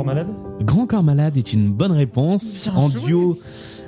Malade 0.09 0.29
Grand 0.63 0.87
Corps 0.87 1.03
Malade 1.03 1.37
est 1.37 1.53
une 1.53 1.71
bonne 1.73 1.93
réponse 1.93 2.65
Bien 2.65 2.75
en 2.77 2.89
joué. 2.89 3.03
duo 3.07 3.39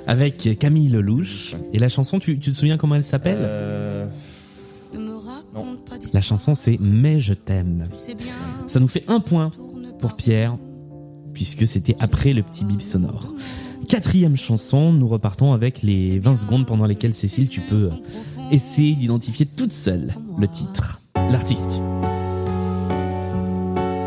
avec 0.07 0.57
Camille 0.59 0.89
Lelouch. 0.89 1.55
Et 1.73 1.79
la 1.79 1.89
chanson, 1.89 2.17
tu, 2.19 2.39
tu 2.39 2.51
te 2.51 2.55
souviens 2.55 2.77
comment 2.77 2.95
elle 2.95 3.03
s'appelle 3.03 3.37
Euh, 3.39 4.07
La 6.13 6.21
chanson 6.21 6.55
c'est 6.55 6.77
Mais 6.79 7.19
je 7.19 7.33
t'aime. 7.33 7.87
Ça 8.67 8.79
nous 8.79 8.87
fait 8.87 9.03
un 9.07 9.19
point 9.19 9.51
pour 9.99 10.13
Pierre, 10.15 10.57
puisque 11.33 11.67
c'était 11.67 11.95
après 11.99 12.33
le 12.33 12.41
petit 12.43 12.65
bip 12.65 12.81
sonore. 12.81 13.33
Quatrième 13.87 14.37
chanson, 14.37 14.93
nous 14.93 15.07
repartons 15.07 15.53
avec 15.53 15.81
les 15.83 16.17
20 16.19 16.37
secondes 16.37 16.65
pendant 16.65 16.85
lesquelles 16.85 17.13
Cécile, 17.13 17.47
tu 17.49 17.61
peux 17.61 17.89
essayer 18.51 18.95
d'identifier 18.95 19.45
toute 19.45 19.71
seule 19.73 20.13
le 20.39 20.47
titre. 20.47 21.01
L'artiste. 21.15 21.81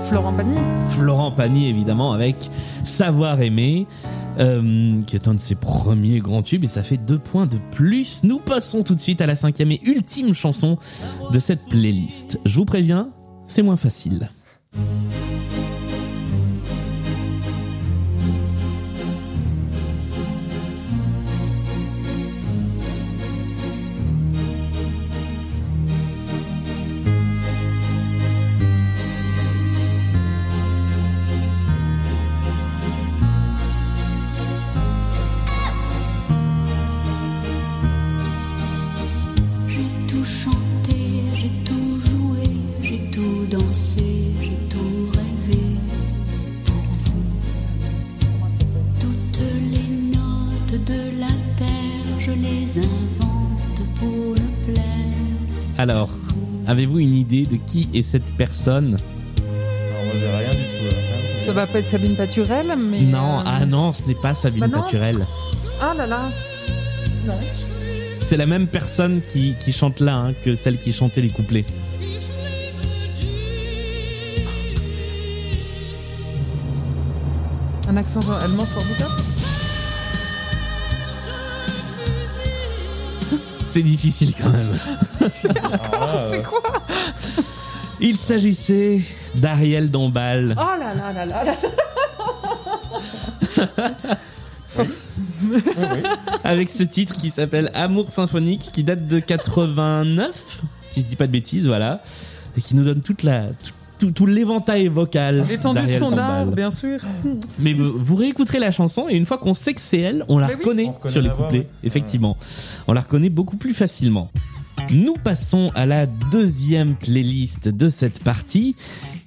Florent 0.08 0.34
Pagny. 0.34 0.58
Florent 0.88 1.32
Pagny 1.32 1.68
évidemment 1.68 2.12
avec 2.12 2.36
Savoir 2.84 3.40
aimer, 3.40 3.86
euh, 4.38 5.00
qui 5.02 5.16
est 5.16 5.28
un 5.28 5.34
de 5.34 5.40
ses 5.40 5.54
premiers 5.54 6.20
grands 6.20 6.42
tubes 6.42 6.64
et 6.64 6.68
ça 6.68 6.82
fait 6.82 6.98
deux 6.98 7.18
points 7.18 7.46
de 7.46 7.58
plus. 7.70 8.22
Nous 8.22 8.38
passons 8.38 8.82
tout 8.82 8.94
de 8.94 9.00
suite 9.00 9.20
à 9.20 9.26
la 9.26 9.34
cinquième 9.34 9.72
et 9.72 9.80
ultime 9.84 10.34
chanson 10.34 10.76
de 11.32 11.38
cette 11.38 11.66
playlist. 11.66 12.38
Je 12.44 12.54
vous 12.56 12.66
préviens, 12.66 13.10
c'est 13.46 13.62
moins 13.62 13.76
facile. 13.76 14.28
Alors, 55.84 56.08
avez-vous 56.66 56.98
une 56.98 57.12
idée 57.12 57.44
de 57.44 57.56
qui 57.56 57.90
est 57.92 58.00
cette 58.02 58.24
personne? 58.38 58.96
Alors, 59.36 60.04
moi, 60.06 60.14
j'ai 60.14 60.26
rien 60.34 60.48
du 60.54 60.64
tout. 60.64 60.84
là, 60.86 60.90
rien 60.92 61.34
du 61.34 61.40
tout. 61.40 61.44
Ça 61.44 61.52
va 61.52 61.66
pas 61.66 61.78
être 61.80 61.88
Sabine 61.88 62.16
Paturel, 62.16 62.74
mais. 62.78 63.02
Non, 63.02 63.40
euh, 63.40 63.44
ah 63.44 63.66
non, 63.66 63.92
ce 63.92 64.02
n'est 64.04 64.14
pas 64.14 64.32
Sabine 64.32 64.66
Bah. 64.68 64.78
Paturel. 64.80 65.26
Ah 65.82 65.92
là 65.94 66.06
là. 66.06 66.30
Non. 67.26 67.34
C'est 68.16 68.38
la 68.38 68.46
même 68.46 68.66
personne 68.66 69.20
qui, 69.28 69.56
qui 69.60 69.72
chante 69.72 70.00
là 70.00 70.14
hein, 70.16 70.34
que 70.42 70.54
celle 70.54 70.78
qui 70.78 70.90
chantait 70.90 71.20
les 71.20 71.28
couplets. 71.28 71.66
Un 77.88 77.96
accent 77.98 78.20
allemand 78.42 78.64
formidable. 78.64 79.12
C'est 83.66 83.82
difficile 83.82 84.32
quand 84.40 84.50
même. 84.50 84.70
Euh, 85.24 86.28
C'est 86.30 86.42
quoi 86.42 86.60
Il 88.00 88.16
s'agissait 88.16 89.00
d'Ariel 89.36 89.90
Dombal. 89.90 90.54
Oh 90.58 90.78
là 90.78 90.94
là 90.94 91.12
là 91.12 91.26
là 91.26 91.44
là. 91.44 91.54
Force. 94.68 95.08
oui, 95.44 95.58
oui. 95.76 96.02
avec 96.42 96.68
ce 96.68 96.82
titre 96.82 97.14
qui 97.16 97.30
s'appelle 97.30 97.70
Amour 97.74 98.10
symphonique, 98.10 98.70
qui 98.72 98.82
date 98.82 99.06
de 99.06 99.20
89, 99.20 100.32
si 100.90 101.02
je 101.02 101.06
dis 101.06 101.14
pas 101.16 101.26
de 101.28 101.32
bêtises, 101.32 101.66
voilà, 101.68 102.02
et 102.56 102.60
qui 102.60 102.74
nous 102.74 102.82
donne 102.82 103.00
toute 103.00 103.22
la 103.22 103.42
tout, 103.44 103.70
tout, 104.00 104.10
tout 104.10 104.26
l'éventail 104.26 104.88
vocal. 104.88 105.46
L'étendue 105.48 105.82
de 105.82 105.86
son 105.98 106.18
art, 106.18 106.46
bien 106.46 106.72
sûr. 106.72 106.98
Mais 107.60 107.72
vous, 107.72 107.92
vous 107.96 108.16
réécouterez 108.16 108.58
la 108.58 108.72
chanson 108.72 109.06
et 109.08 109.14
une 109.14 109.26
fois 109.26 109.38
qu'on 109.38 109.54
sait 109.54 109.74
que 109.74 109.80
c'est 109.80 110.00
elle, 110.00 110.24
on 110.28 110.38
la 110.38 110.48
reconnaît 110.48 110.86
On 110.88 110.92
reconnaît 110.92 111.12
sur 111.12 111.22
les 111.22 111.28
voix, 111.28 111.36
couplets. 111.46 111.58
ouais. 111.60 111.68
Effectivement, 111.84 112.36
on 112.88 112.92
la 112.94 113.02
reconnaît 113.02 113.30
beaucoup 113.30 113.56
plus 113.56 113.74
facilement. 113.74 114.28
Nous 114.92 115.14
passons 115.14 115.70
à 115.74 115.86
la 115.86 116.06
deuxième 116.06 116.94
playlist 116.96 117.68
de 117.68 117.88
cette 117.88 118.22
partie. 118.22 118.76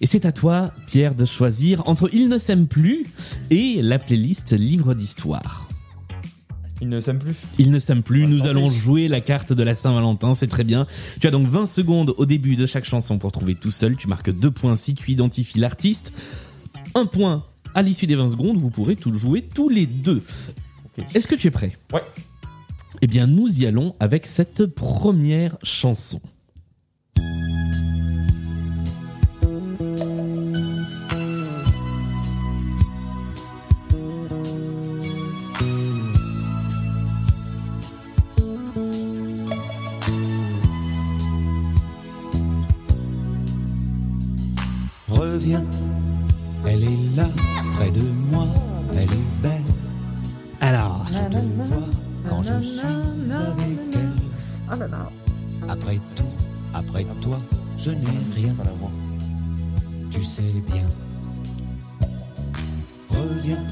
Et 0.01 0.05
c'est 0.05 0.25
à 0.25 0.31
toi, 0.31 0.71
Pierre, 0.85 1.15
de 1.15 1.25
choisir 1.25 1.87
entre 1.87 2.09
Il 2.13 2.29
ne 2.29 2.37
s'aime 2.37 2.67
plus 2.67 3.05
et 3.49 3.81
la 3.81 3.99
playlist 3.99 4.53
Livre 4.53 4.93
d'histoire. 4.93 5.67
Il 6.79 6.89
ne 6.89 6.99
s'aime 6.99 7.17
plus. 7.17 7.35
Il 7.57 7.71
ne 7.71 7.79
s'aime 7.79 8.03
plus, 8.03 8.27
nous 8.27 8.45
allons 8.45 8.69
jouer 8.69 9.07
la 9.07 9.19
carte 9.19 9.51
de 9.51 9.63
la 9.63 9.73
Saint-Valentin, 9.73 10.35
c'est 10.35 10.47
très 10.47 10.63
bien. 10.63 10.85
Tu 11.19 11.25
as 11.25 11.31
donc 11.31 11.47
20 11.47 11.65
secondes 11.65 12.13
au 12.17 12.25
début 12.27 12.55
de 12.55 12.67
chaque 12.67 12.85
chanson 12.85 13.17
pour 13.17 13.31
trouver 13.31 13.55
tout 13.55 13.71
seul. 13.71 13.95
Tu 13.95 14.07
marques 14.07 14.29
deux 14.29 14.51
points 14.51 14.77
si 14.77 14.93
tu 14.93 15.11
identifies 15.11 15.57
l'artiste. 15.57 16.13
Un 16.93 17.07
point 17.07 17.45
à 17.73 17.81
l'issue 17.81 18.05
des 18.05 18.15
20 18.15 18.29
secondes, 18.29 18.57
vous 18.57 18.69
pourrez 18.69 18.95
tout 18.95 19.13
jouer 19.13 19.41
tous 19.41 19.69
les 19.69 19.87
deux. 19.87 20.21
Est-ce 21.15 21.27
que 21.27 21.35
tu 21.35 21.47
es 21.47 21.51
prêt? 21.51 21.75
Ouais. 21.91 22.01
Eh 23.01 23.07
bien, 23.07 23.27
nous 23.27 23.61
y 23.61 23.65
allons 23.65 23.95
avec 23.99 24.25
cette 24.25 24.65
première 24.65 25.57
chanson. 25.61 26.19
Reviens, 45.07 45.63
elle 46.65 46.83
est 46.83 47.15
là, 47.15 47.29
près 47.75 47.91
de 47.91 48.01
moi, 48.31 48.47
elle 48.93 49.03
est 49.03 49.41
belle. 49.41 49.61
Alors, 50.59 51.05
Je 51.11 51.37
te 51.37 51.37
vois 51.37 51.86
quand 52.37 52.43
je 52.43 52.63
suis 52.63 52.79
avec 52.81 53.77
elle. 53.93 54.09
Oh 54.71 54.75
là 54.79 54.87
là. 54.87 55.09
Après 55.69 55.99
tout, 56.15 56.23
après 56.73 57.05
toi, 57.21 57.39
je 57.79 57.91
n'ai 57.91 57.97
rien, 58.35 58.53
Pas 58.53 58.63
la 58.63 58.71
voix. 58.71 58.91
tu 60.11 60.23
sais 60.23 60.41
bien. 60.71 60.83
Reviens, 63.09 63.63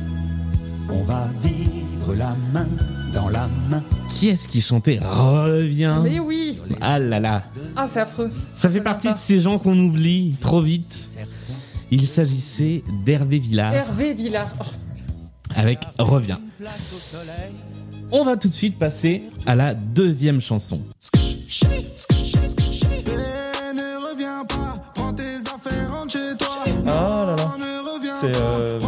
on 0.89 1.03
va 1.03 1.27
vivre 1.43 2.15
la 2.15 2.35
main 2.53 2.67
dans 3.13 3.29
la 3.29 3.47
main. 3.69 3.83
qui 4.11 4.29
est-ce 4.29 4.47
qui 4.47 4.61
chantait 4.61 4.99
Reviens. 5.01 6.01
Mais 6.01 6.19
oui. 6.19 6.59
Ah 6.81 6.99
là 6.99 7.19
là. 7.19 7.43
Ah, 7.75 7.87
c'est 7.87 7.99
affreux. 8.01 8.31
Ça 8.55 8.69
fait 8.69 8.81
partie 8.81 9.11
de 9.11 9.17
ces 9.17 9.39
gens 9.41 9.59
qu'on 9.59 9.77
oublie 9.77 10.35
trop 10.41 10.61
vite. 10.61 11.19
Il 11.91 12.07
s'agissait 12.07 12.83
d'Hervé 13.05 13.37
Villard 13.39 13.71
Hervé 13.73 14.13
Villard. 14.13 14.49
Oh, 14.59 14.63
avec 15.55 15.79
Reviens. 15.99 16.39
On 18.11 18.23
va 18.23 18.37
tout 18.37 18.47
de 18.47 18.53
suite 18.53 18.77
passer 18.77 19.23
à 19.45 19.55
la 19.55 19.73
deuxième 19.73 20.41
chanson. 20.41 20.81
Ah 26.87 27.25
là 27.27 27.35
là. 27.35 27.51
C'est 28.21 28.35
euh, 28.35 28.79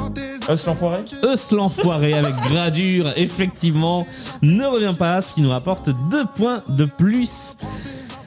Us 0.50 0.65
l'enfoiré 0.65 1.03
Eus 1.24 1.51
l'enfoiré 1.51 2.13
avec 2.13 2.36
gradure, 2.36 3.12
effectivement, 3.17 4.07
ne 4.41 4.65
revient 4.65 4.95
pas, 4.97 5.21
ce 5.21 5.33
qui 5.33 5.41
nous 5.41 5.50
rapporte 5.50 5.89
deux 6.12 6.25
points 6.38 6.62
de 6.69 6.86
plus. 6.86 7.55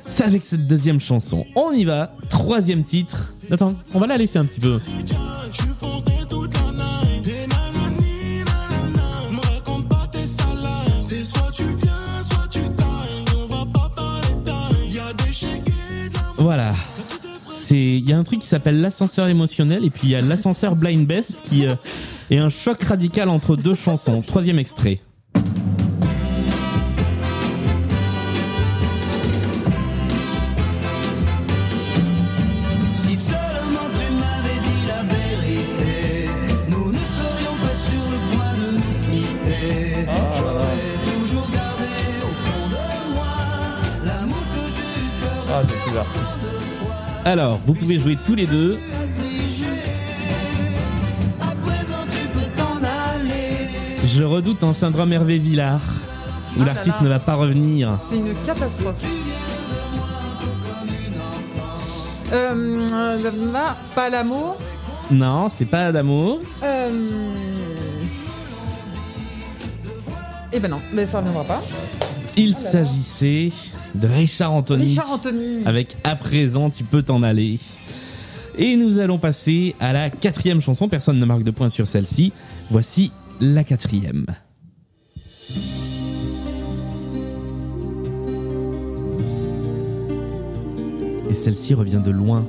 C'est 0.06 0.25
avec 0.25 0.44
cette 0.44 0.66
deuxième 0.66 1.00
chanson. 1.00 1.47
On 1.54 1.73
y 1.73 1.85
va, 1.85 2.11
troisième 2.28 2.82
titre. 2.85 3.32
Attends, 3.50 3.75
on 3.94 4.00
va 4.00 4.06
la 4.06 4.18
laisser 4.18 4.38
un 4.38 4.44
petit 4.44 4.61
peu. 4.61 4.80
C'est, 17.54 17.76
il 17.76 18.09
y 18.09 18.12
a 18.12 18.19
un 18.19 18.25
truc 18.25 18.40
qui 18.40 18.47
s'appelle 18.47 18.80
l'ascenseur 18.80 19.28
émotionnel 19.28 19.85
et 19.85 19.90
puis 19.90 20.02
il 20.04 20.11
y 20.11 20.14
a 20.16 20.21
l'ascenseur 20.21 20.75
blind 20.75 21.07
best 21.07 21.42
qui 21.45 21.66
euh, 21.66 21.76
est 22.30 22.38
un 22.38 22.49
choc 22.49 22.83
radical 22.83 23.28
entre 23.28 23.54
deux 23.54 23.75
chansons. 23.75 24.21
Troisième 24.23 24.59
extrait. 24.59 25.00
Si 32.95 33.16
seulement 33.16 33.88
tu 33.95 34.12
m'avais 34.14 34.61
dit 34.62 34.87
la 34.88 35.02
vérité, 35.04 36.28
nous 36.69 36.90
ne 36.90 36.99
serions 36.99 37.57
pas 37.61 37.76
sur 37.76 38.04
le 38.11 38.19
point 38.33 38.54
de 38.57 38.73
nous 38.76 38.95
quitter. 39.04 40.07
J'aurais 40.38 40.99
toujours 41.04 41.50
gardé 41.50 41.92
au 42.25 42.35
fond 42.35 42.66
de 42.69 43.14
moi 43.14 43.37
l'amour 44.04 44.42
que 44.54 44.62
j'ai 44.75 45.07
eu 45.07 45.11
peur 45.21 45.45
Ah, 45.52 45.62
j'ai 45.62 45.76
plus 45.85 45.95
l'artiste. 45.95 46.39
Alors, 47.30 47.60
vous 47.64 47.75
pouvez 47.75 47.96
jouer 47.96 48.18
tous 48.26 48.34
les 48.34 48.44
deux. 48.44 48.76
Je 54.04 54.25
redoute 54.25 54.64
un 54.64 54.75
syndrome 54.75 55.12
Hervé 55.12 55.38
Villard 55.38 55.80
où 56.56 56.62
Ah 56.62 56.64
l'artiste 56.64 57.00
ne 57.02 57.08
va 57.08 57.20
pas 57.20 57.37
revenir. 57.37 57.96
C'est 58.00 58.16
une 58.16 58.34
catastrophe. 58.44 59.06
Euh, 62.32 62.88
euh, 62.92 63.30
pas 63.94 64.10
l'amour. 64.10 64.56
Non, 65.12 65.49
c'est 65.49 65.66
pas 65.66 65.87
Adamo. 65.87 66.40
Euh... 66.64 66.90
Eh 70.52 70.58
ben 70.58 70.68
non, 70.68 70.80
mais 70.92 71.06
ça 71.06 71.18
reviendra 71.18 71.44
pas. 71.44 71.60
Il 72.37 72.54
s'agissait 72.54 73.50
de 73.94 74.06
Richard 74.06 74.52
Anthony. 74.52 74.84
Richard 74.84 75.10
Anthony. 75.10 75.64
avec 75.66 75.96
À 76.04 76.16
présent 76.16 76.70
tu 76.70 76.84
peux 76.84 77.02
t'en 77.02 77.22
aller. 77.22 77.58
Et 78.58 78.76
nous 78.76 78.99
allons 78.99 79.18
passer 79.18 79.75
à 79.80 79.92
la 79.92 80.10
quatrième 80.10 80.60
chanson. 80.60 80.88
Personne 80.88 81.18
ne 81.18 81.25
marque 81.25 81.42
de 81.42 81.50
point 81.50 81.68
sur 81.68 81.87
celle-ci. 81.87 82.32
Voici 82.70 83.12
la 83.40 83.64
quatrième. 83.64 84.26
Et 91.30 91.34
celle-ci 91.34 91.75
revient 91.75 92.02
de 92.04 92.10
loin. 92.10 92.44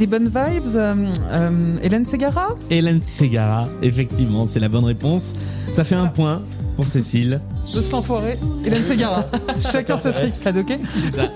Des- 0.00 0.06
bonnes 0.06 0.24
vibes. 0.28 0.74
euh, 0.76 0.94
euh, 1.30 1.76
Hélène 1.82 2.04
Segara? 2.04 2.56
Hélène 2.70 3.00
Segara, 3.04 3.68
effectivement, 3.82 4.46
c'est 4.46 4.58
la 4.60 4.68
bonne 4.68 4.84
réponse. 4.86 5.34
Ça 5.72 5.84
fait 5.84 5.94
un 5.94 6.08
point 6.08 6.42
pour 6.76 6.86
Cécile. 6.86 7.40
De 7.74 7.82
cet 7.82 7.94
enfoiré. 7.94 8.34
Hélène 8.64 8.82
Segara. 8.82 9.26
Chacun 9.72 9.96
sa 9.96 10.12
fricade, 10.12 10.56
ok? 10.56 10.78
C'est 11.02 11.10
ça. 11.12 11.28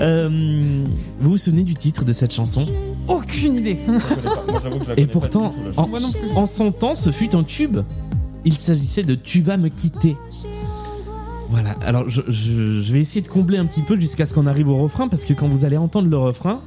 Euh, 0.00 0.84
vous 1.20 1.30
vous 1.30 1.38
souvenez 1.38 1.64
du 1.64 1.74
titre 1.74 2.04
de 2.04 2.12
cette 2.12 2.32
chanson? 2.32 2.66
Aucune 3.08 3.56
idée. 3.56 3.78
Moi, 3.86 3.98
que 4.00 4.84
je 4.84 4.88
la 4.90 4.98
Et 5.00 5.06
pourtant, 5.06 5.52
pas 5.74 5.82
tout, 5.84 6.34
en, 6.36 6.42
en 6.42 6.46
son 6.46 6.72
temps, 6.72 6.94
ce 6.94 7.10
fut 7.10 7.34
un 7.34 7.42
tube. 7.42 7.78
Il 8.44 8.54
s'agissait 8.54 9.02
de 9.02 9.14
Tu 9.16 9.40
vas 9.42 9.56
me 9.56 9.68
quitter. 9.68 10.16
Voilà, 11.48 11.70
alors 11.84 12.08
je, 12.08 12.22
je- 12.28 12.82
je 12.82 12.92
vais 12.92 13.00
essayer 13.00 13.20
de 13.22 13.28
combler 13.28 13.56
un 13.58 13.66
petit 13.66 13.82
peu 13.82 13.98
jusqu'à 13.98 14.26
ce 14.26 14.34
qu'on 14.34 14.46
arrive 14.46 14.68
au 14.68 14.76
refrain, 14.76 15.08
parce 15.08 15.24
que 15.24 15.32
quand 15.32 15.48
vous 15.48 15.64
allez 15.64 15.76
entendre 15.76 16.08
le 16.08 16.18
refrain, 16.18 16.60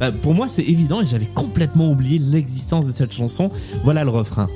bah, 0.00 0.10
pour 0.12 0.34
moi 0.34 0.48
c'est 0.48 0.64
évident 0.64 1.00
et 1.00 1.06
j'avais 1.06 1.26
complètement 1.26 1.90
oublié 1.90 2.18
l'existence 2.18 2.86
de 2.86 2.92
cette 2.92 3.12
chanson. 3.12 3.50
Voilà 3.84 4.04
le 4.04 4.10
refrain. 4.10 4.48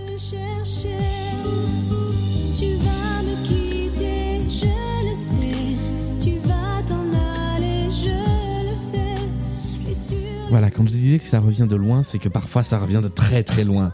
Voilà, 10.51 10.71
quand 10.71 10.85
je 10.87 10.91
disais 10.93 11.19
que 11.19 11.25
ça 11.25 11.41
revient 11.41 11.67
de 11.69 11.77
loin, 11.77 12.03
c'est 12.03 12.19
que 12.19 12.29
parfois 12.31 12.63
ça 12.63 12.79
revient 12.79 13.01
de 13.03 13.09
très 13.09 13.43
très 13.43 13.65
loin. 13.65 13.93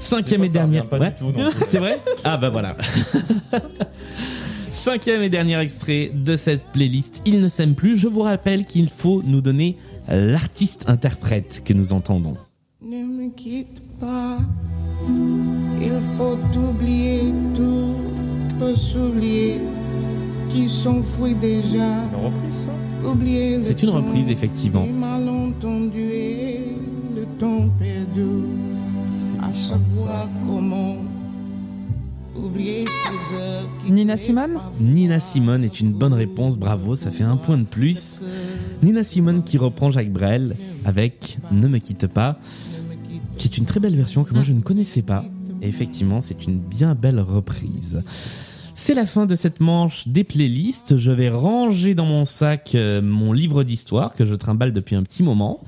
Cinquième 0.00 0.44
et 0.44 0.48
dernière. 0.48 0.90
Ouais. 0.92 1.12
donc. 1.20 1.34
C'est 1.66 1.78
vrai? 1.78 1.98
Ah 2.22 2.36
bah 2.36 2.50
voilà. 2.50 2.76
Cinquième 4.70 5.22
et 5.22 5.30
dernier 5.30 5.58
extrait 5.58 6.10
de 6.14 6.36
cette 6.36 6.62
playlist. 6.72 7.22
Il 7.24 7.40
ne 7.40 7.48
s'aime 7.48 7.74
plus. 7.74 7.96
Je 7.96 8.08
vous 8.08 8.20
rappelle 8.20 8.64
qu'il 8.64 8.88
faut 8.88 9.22
nous 9.24 9.40
donner 9.40 9.76
l'artiste-interprète 10.08 11.62
que 11.64 11.72
nous 11.72 11.92
entendons. 11.92 12.36
Ne 12.82 12.98
me 12.98 13.30
quitte 13.30 13.82
pas, 13.98 14.38
il 15.80 16.00
faut 16.16 16.38
oublier 16.58 17.32
tout, 17.54 17.94
peut 18.58 18.76
s'oublier, 18.76 19.60
qui 20.48 20.70
s'enfuit 20.70 21.34
déjà, 21.34 22.04
Une 22.12 22.24
reprise, 22.26 22.54
ça? 22.54 23.08
Oublier 23.10 23.56
le 23.56 23.60
C'est 23.60 23.82
une 23.82 23.90
reprise, 23.90 24.30
effectivement. 24.30 24.86
Nina 33.88 34.16
Simone 34.16 34.58
Nina 34.80 35.20
Simone 35.20 35.64
est 35.64 35.80
une 35.80 35.92
bonne 35.92 36.12
réponse, 36.12 36.58
bravo, 36.58 36.96
ça 36.96 37.10
fait 37.10 37.24
un 37.24 37.36
point 37.36 37.58
de 37.58 37.64
plus. 37.64 38.20
Nina 38.82 39.02
Simone 39.02 39.42
qui 39.42 39.58
reprend 39.58 39.90
Jacques 39.90 40.12
Brel 40.12 40.56
avec 40.84 41.38
Ne 41.50 41.68
me 41.68 41.78
quitte 41.78 42.06
pas, 42.06 42.38
qui 43.36 43.48
est 43.48 43.58
une 43.58 43.64
très 43.64 43.80
belle 43.80 43.96
version 43.96 44.24
que 44.24 44.34
moi 44.34 44.42
je 44.42 44.52
ne 44.52 44.60
connaissais 44.60 45.02
pas. 45.02 45.24
Effectivement, 45.62 46.20
c'est 46.20 46.44
une 46.44 46.58
bien 46.58 46.94
belle 46.94 47.20
reprise. 47.20 48.02
C'est 48.80 48.94
la 48.94 49.06
fin 49.06 49.26
de 49.26 49.34
cette 49.34 49.58
manche 49.58 50.06
des 50.06 50.22
playlists. 50.22 50.96
Je 50.96 51.10
vais 51.10 51.28
ranger 51.30 51.96
dans 51.96 52.04
mon 52.06 52.24
sac 52.24 52.76
euh, 52.76 53.02
mon 53.02 53.32
livre 53.32 53.64
d'histoire 53.64 54.14
que 54.14 54.24
je 54.24 54.34
trimballe 54.36 54.72
depuis 54.72 54.94
un 54.94 55.02
petit 55.02 55.24
moment. 55.24 55.64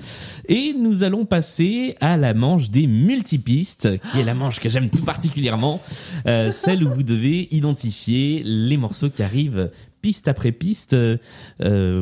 Et 0.48 0.74
nous 0.78 1.02
allons 1.02 1.24
passer 1.24 1.96
à 2.00 2.16
la 2.16 2.34
manche 2.34 2.70
des 2.70 2.86
multipistes, 2.86 3.88
qui 4.12 4.20
est 4.20 4.22
la 4.22 4.34
manche 4.34 4.60
que 4.60 4.70
j'aime 4.70 4.88
tout 4.90 5.02
particulièrement. 5.02 5.80
Euh, 6.28 6.52
celle 6.52 6.84
où 6.84 6.90
vous 6.92 7.02
devez 7.02 7.48
identifier 7.52 8.42
les 8.44 8.76
morceaux 8.76 9.10
qui 9.10 9.24
arrivent 9.24 9.72
piste 10.02 10.28
après 10.28 10.52
piste. 10.52 10.92
Euh, 10.94 11.18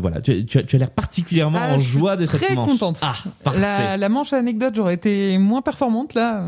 voilà, 0.01 0.21
tu, 0.21 0.45
tu 0.45 0.59
as, 0.59 0.63
tu 0.63 0.77
as 0.77 0.79
l'air 0.79 0.91
particulièrement 0.91 1.59
Ah, 1.61 1.75
en 1.75 1.79
joie 1.79 2.19
de 2.19 2.27
cette 2.27 2.43
très 2.43 2.55
manche. 2.55 2.69
contente. 2.69 2.99
Ah, 3.01 3.15
parfait. 3.43 3.61
La, 3.63 3.97
la 3.97 4.09
manche 4.11 4.35
anecdote, 4.35 4.75
j'aurais 4.77 4.95
été 4.95 5.39
moins 5.39 5.63
performante 5.63 6.13
là. 6.13 6.45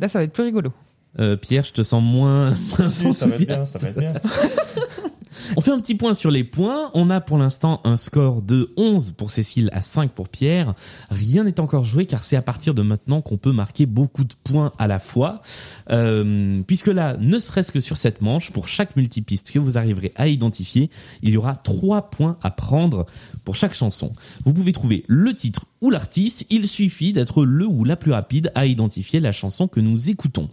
Là, 0.00 0.08
ça 0.08 0.18
va 0.18 0.24
être 0.24 0.32
plus 0.32 0.42
rigolo. 0.44 0.72
Euh, 1.18 1.36
Pierre, 1.36 1.64
je 1.64 1.72
te 1.72 1.82
sens 1.82 2.02
moins, 2.02 2.50
moins 2.78 2.90
Si, 2.90 3.14
ça 3.14 3.26
va 3.26 3.34
être 3.34 3.46
bien, 3.46 3.62
enthousiaste. 3.62 3.72
ça 3.72 3.78
va 3.78 3.88
être 3.88 3.98
bien. 3.98 4.12
On 5.56 5.60
fait 5.60 5.72
un 5.72 5.78
petit 5.78 5.94
point 5.94 6.14
sur 6.14 6.30
les 6.30 6.44
points. 6.44 6.90
On 6.94 7.10
a 7.10 7.20
pour 7.20 7.38
l'instant 7.38 7.80
un 7.84 7.96
score 7.96 8.42
de 8.42 8.72
11 8.76 9.12
pour 9.16 9.30
Cécile 9.30 9.70
à 9.72 9.80
5 9.80 10.12
pour 10.12 10.28
Pierre. 10.28 10.74
Rien 11.10 11.44
n'est 11.44 11.60
encore 11.60 11.84
joué 11.84 12.06
car 12.06 12.22
c'est 12.22 12.36
à 12.36 12.42
partir 12.42 12.74
de 12.74 12.82
maintenant 12.82 13.20
qu'on 13.20 13.36
peut 13.36 13.52
marquer 13.52 13.86
beaucoup 13.86 14.24
de 14.24 14.34
points 14.44 14.72
à 14.78 14.86
la 14.86 14.98
fois. 14.98 15.42
Euh, 15.90 16.62
puisque 16.66 16.88
là, 16.88 17.16
ne 17.18 17.38
serait-ce 17.38 17.72
que 17.72 17.80
sur 17.80 17.96
cette 17.96 18.20
manche, 18.20 18.50
pour 18.50 18.68
chaque 18.68 18.96
multipiste 18.96 19.50
que 19.50 19.58
vous 19.58 19.78
arriverez 19.78 20.12
à 20.16 20.28
identifier, 20.28 20.90
il 21.22 21.30
y 21.30 21.36
aura 21.36 21.56
3 21.56 22.10
points 22.10 22.36
à 22.42 22.50
prendre 22.50 23.06
pour 23.44 23.56
chaque 23.56 23.74
chanson. 23.74 24.12
Vous 24.44 24.52
pouvez 24.52 24.72
trouver 24.72 25.04
le 25.08 25.34
titre 25.34 25.66
ou 25.80 25.90
l'artiste. 25.90 26.46
Il 26.50 26.68
suffit 26.68 27.12
d'être 27.12 27.44
le 27.44 27.66
ou 27.66 27.84
la 27.84 27.96
plus 27.96 28.12
rapide 28.12 28.52
à 28.54 28.66
identifier 28.66 29.20
la 29.20 29.32
chanson 29.32 29.68
que 29.68 29.80
nous 29.80 30.10
écoutons. 30.10 30.48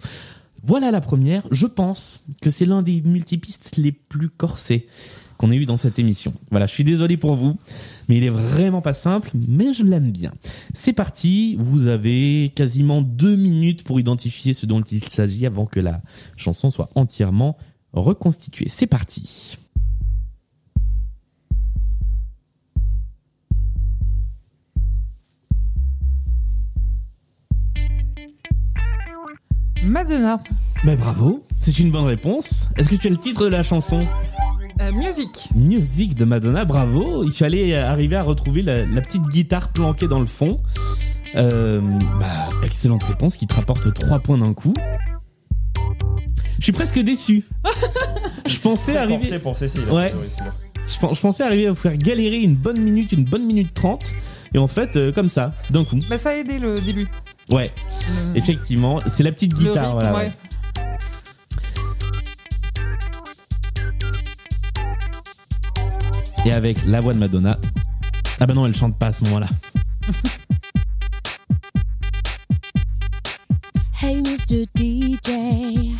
Voilà 0.67 0.91
la 0.91 0.99
première. 0.99 1.43
Je 1.49 1.65
pense 1.65 2.25
que 2.41 2.49
c'est 2.49 2.65
l'un 2.65 2.81
des 2.81 3.01
multipistes 3.01 3.77
les 3.77 3.93
plus 3.93 4.29
corsés 4.29 4.85
qu'on 5.37 5.49
ait 5.49 5.55
eu 5.55 5.65
dans 5.65 5.77
cette 5.77 5.97
émission. 5.97 6.33
Voilà, 6.51 6.65
je 6.65 6.73
suis 6.73 6.83
désolé 6.83 7.15
pour 7.15 7.35
vous, 7.35 7.55
mais 8.09 8.17
il 8.17 8.23
est 8.25 8.29
vraiment 8.29 8.81
pas 8.81 8.93
simple, 8.93 9.31
mais 9.47 9.73
je 9.73 9.83
l'aime 9.83 10.11
bien. 10.11 10.33
C'est 10.73 10.91
parti, 10.91 11.55
vous 11.57 11.87
avez 11.87 12.51
quasiment 12.53 13.01
deux 13.01 13.37
minutes 13.37 13.85
pour 13.85 13.97
identifier 13.97 14.53
ce 14.53 14.65
dont 14.65 14.81
il 14.81 15.03
s'agit 15.05 15.45
avant 15.45 15.67
que 15.67 15.79
la 15.79 16.01
chanson 16.35 16.69
soit 16.69 16.89
entièrement 16.95 17.57
reconstituée. 17.93 18.67
C'est 18.67 18.87
parti. 18.87 19.57
Madonna. 29.83 30.39
Mais 30.83 30.95
bravo, 30.95 31.43
c'est 31.57 31.79
une 31.79 31.91
bonne 31.91 32.05
réponse. 32.05 32.69
Est-ce 32.77 32.89
que 32.89 32.95
tu 32.95 33.07
as 33.07 33.09
le 33.09 33.17
titre 33.17 33.43
de 33.45 33.49
la 33.49 33.63
chanson? 33.63 34.07
Euh, 34.79 34.91
music. 34.91 35.49
Musique 35.55 36.15
de 36.15 36.25
Madonna, 36.25 36.65
bravo. 36.65 37.23
Il 37.23 37.31
fallait 37.31 37.75
arriver 37.75 38.15
à 38.15 38.23
retrouver 38.23 38.61
la, 38.61 38.85
la 38.85 39.01
petite 39.01 39.23
guitare 39.23 39.69
planquée 39.69 40.07
dans 40.07 40.19
le 40.19 40.25
fond. 40.25 40.61
Euh, 41.35 41.81
bah, 42.19 42.47
excellente 42.63 43.03
réponse 43.03 43.37
qui 43.37 43.47
te 43.47 43.55
rapporte 43.55 43.91
3 43.93 44.19
points 44.19 44.37
d'un 44.37 44.53
coup. 44.53 44.73
Je 46.59 46.63
suis 46.63 46.71
presque 46.71 46.99
déçu. 46.99 47.43
Je 48.45 48.59
pensais 48.59 48.97
arriver. 48.97 49.39
pour 49.39 49.57
Cécile. 49.57 49.81
Ouais. 49.91 50.11
celui-là. 50.11 50.53
Je, 50.87 50.97
pen- 50.99 51.13
je 51.13 51.19
pensais 51.19 51.43
arriver 51.43 51.67
à 51.67 51.71
vous 51.71 51.75
faire 51.75 51.97
galérer 51.97 52.37
une 52.37 52.55
bonne 52.55 52.79
minute, 52.79 53.11
une 53.11 53.25
bonne 53.25 53.45
minute 53.45 53.73
trente. 53.73 54.13
Et 54.53 54.57
en 54.57 54.67
fait, 54.67 54.95
euh, 54.95 55.11
comme 55.11 55.29
ça, 55.29 55.53
d'un 55.69 55.83
coup. 55.83 55.99
Bah, 56.09 56.17
ça 56.17 56.29
a 56.29 56.33
aidé 56.35 56.57
le 56.59 56.79
début. 56.79 57.07
Ouais, 57.51 57.73
Le- 58.33 58.37
effectivement. 58.37 58.99
C'est 59.07 59.23
la 59.23 59.31
petite 59.31 59.53
le 59.53 59.59
guitare. 59.59 59.95
rythme, 59.97 59.99
voilà, 60.11 60.17
ouais. 60.17 60.31
Et 66.45 66.51
avec 66.51 66.83
la 66.85 66.99
voix 66.99 67.13
de 67.13 67.19
Madonna. 67.19 67.57
Ah 68.39 68.45
bah 68.45 68.53
non, 68.53 68.65
elle 68.65 68.75
chante 68.75 68.97
pas 68.97 69.07
à 69.07 69.13
ce 69.13 69.23
moment-là. 69.25 69.47
Hey 73.99 74.21
Mr. 74.21 74.65
DJ, 74.77 75.29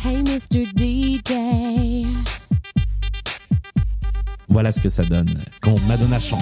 hey 0.04 0.22
Mr. 0.22 0.64
DJ. 0.76 2.06
Voilà 4.48 4.70
ce 4.72 4.80
que 4.80 4.88
ça 4.88 5.02
donne 5.04 5.42
quand 5.60 5.74
Madonna 5.88 6.20
chante. 6.20 6.40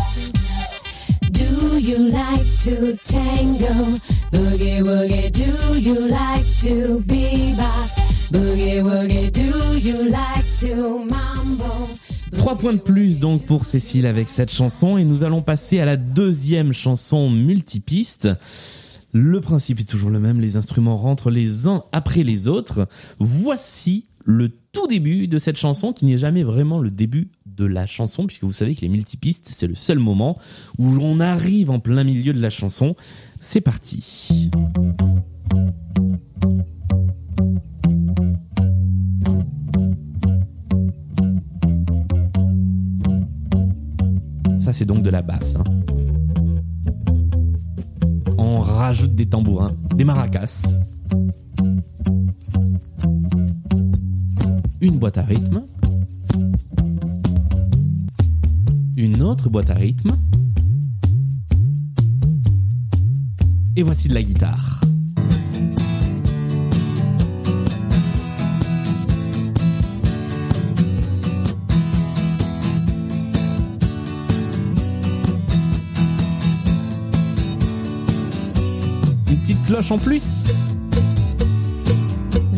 Do 1.37 1.79
you 1.79 2.09
like 2.09 2.47
to 2.65 2.97
tango? 3.05 3.99
Boogie 4.33 4.81
woogie, 4.81 5.31
do 5.31 5.79
you 5.79 6.09
like 6.09 6.47
to 6.63 7.01
bebop? 7.01 7.91
Boogie 8.33 8.83
woogie, 8.83 9.31
do 9.31 9.77
you 9.79 10.09
like 10.09 10.47
to 10.61 11.05
mambo? 11.05 11.89
Trois 12.39 12.57
points 12.57 12.73
de 12.73 12.79
plus 12.79 13.19
donc 13.19 13.45
pour 13.45 13.65
Cécile 13.67 14.07
avec 14.07 14.29
cette 14.31 14.51
chanson 14.51 14.97
et 14.97 15.05
nous 15.05 15.25
allons 15.25 15.43
passer 15.43 15.79
à 15.79 15.85
la 15.85 15.97
deuxième 15.97 16.73
chanson 16.73 17.31
multipiste. 17.31 18.29
Le 19.13 19.41
principe 19.41 19.81
est 19.81 19.89
toujours 19.89 20.11
le 20.11 20.21
même, 20.21 20.41
les 20.41 20.57
instruments 20.57 20.97
rentrent 20.97 21.31
les 21.31 21.67
uns 21.67 21.85
après 21.93 22.23
les 22.23 22.49
autres. 22.49 22.89
Voici 23.19 24.07
le 24.27 24.49
tout 24.73 24.89
début 24.89 25.29
de 25.29 25.39
cette 25.39 25.57
chanson 25.57 25.93
qui 25.93 26.05
n'est 26.05 26.19
jamais 26.19 26.43
vraiment 26.43 26.81
le 26.81 26.91
début 26.91 27.31
de 27.47 27.65
la 27.65 27.87
chanson 27.87 28.27
puisque 28.27 28.43
vous 28.43 28.53
savez 28.53 28.75
que 28.75 28.81
les 28.81 28.89
multipistes 28.89 29.49
c'est 29.51 29.69
le 29.69 29.77
seul 29.77 30.01
moment 30.01 30.37
où 30.79 30.89
on 31.01 31.21
arrive 31.21 31.71
en 31.71 31.79
plein 31.79 32.03
milieu 32.05 32.33
de 32.33 32.41
la 32.41 32.51
chanson. 32.51 32.97
C'est 33.41 33.61
parti. 33.61 34.51
Ça, 44.59 44.73
c'est 44.73 44.85
donc 44.85 45.03
de 45.05 45.11
la 45.11 45.23
basse. 45.23 45.57
hein. 45.57 45.65
On 48.39 48.61
rajoute 48.61 49.15
des 49.15 49.29
tambourins, 49.29 49.71
des 49.95 50.05
maracas, 50.05 50.67
une 54.81 54.97
boîte 54.99 55.19
à 55.19 55.23
rythme, 55.23 55.63
une 58.97 59.23
autre 59.23 59.49
boîte 59.49 59.71
à 59.71 59.75
rythme, 59.75 60.17
et 63.77 63.83
voici 63.83 64.09
de 64.09 64.15
la 64.15 64.23
guitare. 64.23 64.81
Une 79.29 79.37
petite 79.39 79.67
cloche 79.67 79.91
en 79.91 79.99
plus. 79.99 80.49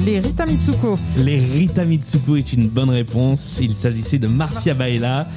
Les 0.08 0.20
Rita 0.20 0.46
Mitsuko. 0.46 0.98
Les 1.18 1.36
Rita 1.36 1.84
Mitsuko 1.84 2.36
est 2.36 2.54
une 2.54 2.66
bonne 2.66 2.88
réponse. 2.88 3.58
Il 3.60 3.74
s'agissait 3.74 4.18
de 4.18 4.26
Marcia 4.26 4.72
Baella. 4.72 5.28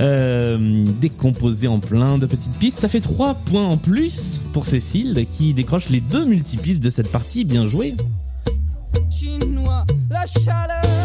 Euh, 0.00 0.84
décomposé 1.00 1.68
en 1.68 1.78
plein 1.78 2.18
de 2.18 2.26
petites 2.26 2.54
pistes. 2.54 2.80
Ça 2.80 2.88
fait 2.88 3.00
3 3.00 3.34
points 3.34 3.68
en 3.68 3.76
plus 3.76 4.40
pour 4.52 4.64
Cécile 4.64 5.26
qui 5.30 5.54
décroche 5.54 5.90
les 5.90 6.00
deux 6.00 6.24
multipistes 6.24 6.82
de 6.82 6.90
cette 6.90 7.12
partie. 7.12 7.44
Bien 7.44 7.68
joué. 7.68 7.94
chinois, 9.10 9.84
la 10.10 10.26
chaleur 10.26 10.99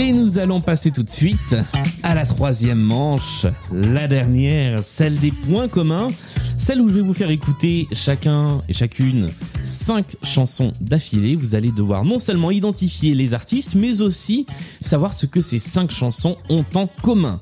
Et 0.00 0.12
nous 0.12 0.38
allons 0.38 0.60
passer 0.60 0.92
tout 0.92 1.02
de 1.02 1.10
suite 1.10 1.56
à 2.04 2.14
la 2.14 2.24
troisième 2.24 2.78
manche, 2.78 3.46
la 3.72 4.06
dernière, 4.06 4.84
celle 4.84 5.16
des 5.16 5.32
points 5.32 5.66
communs, 5.66 6.06
celle 6.56 6.80
où 6.80 6.86
je 6.86 6.92
vais 6.92 7.00
vous 7.00 7.14
faire 7.14 7.30
écouter 7.30 7.88
chacun 7.90 8.60
et 8.68 8.74
chacune 8.74 9.26
cinq 9.64 10.14
chansons 10.22 10.72
d'affilée. 10.80 11.34
Vous 11.34 11.56
allez 11.56 11.72
devoir 11.72 12.04
non 12.04 12.20
seulement 12.20 12.52
identifier 12.52 13.16
les 13.16 13.34
artistes, 13.34 13.74
mais 13.74 14.00
aussi 14.00 14.46
savoir 14.80 15.12
ce 15.12 15.26
que 15.26 15.40
ces 15.40 15.58
cinq 15.58 15.90
chansons 15.90 16.36
ont 16.48 16.64
en 16.76 16.86
commun. 16.86 17.40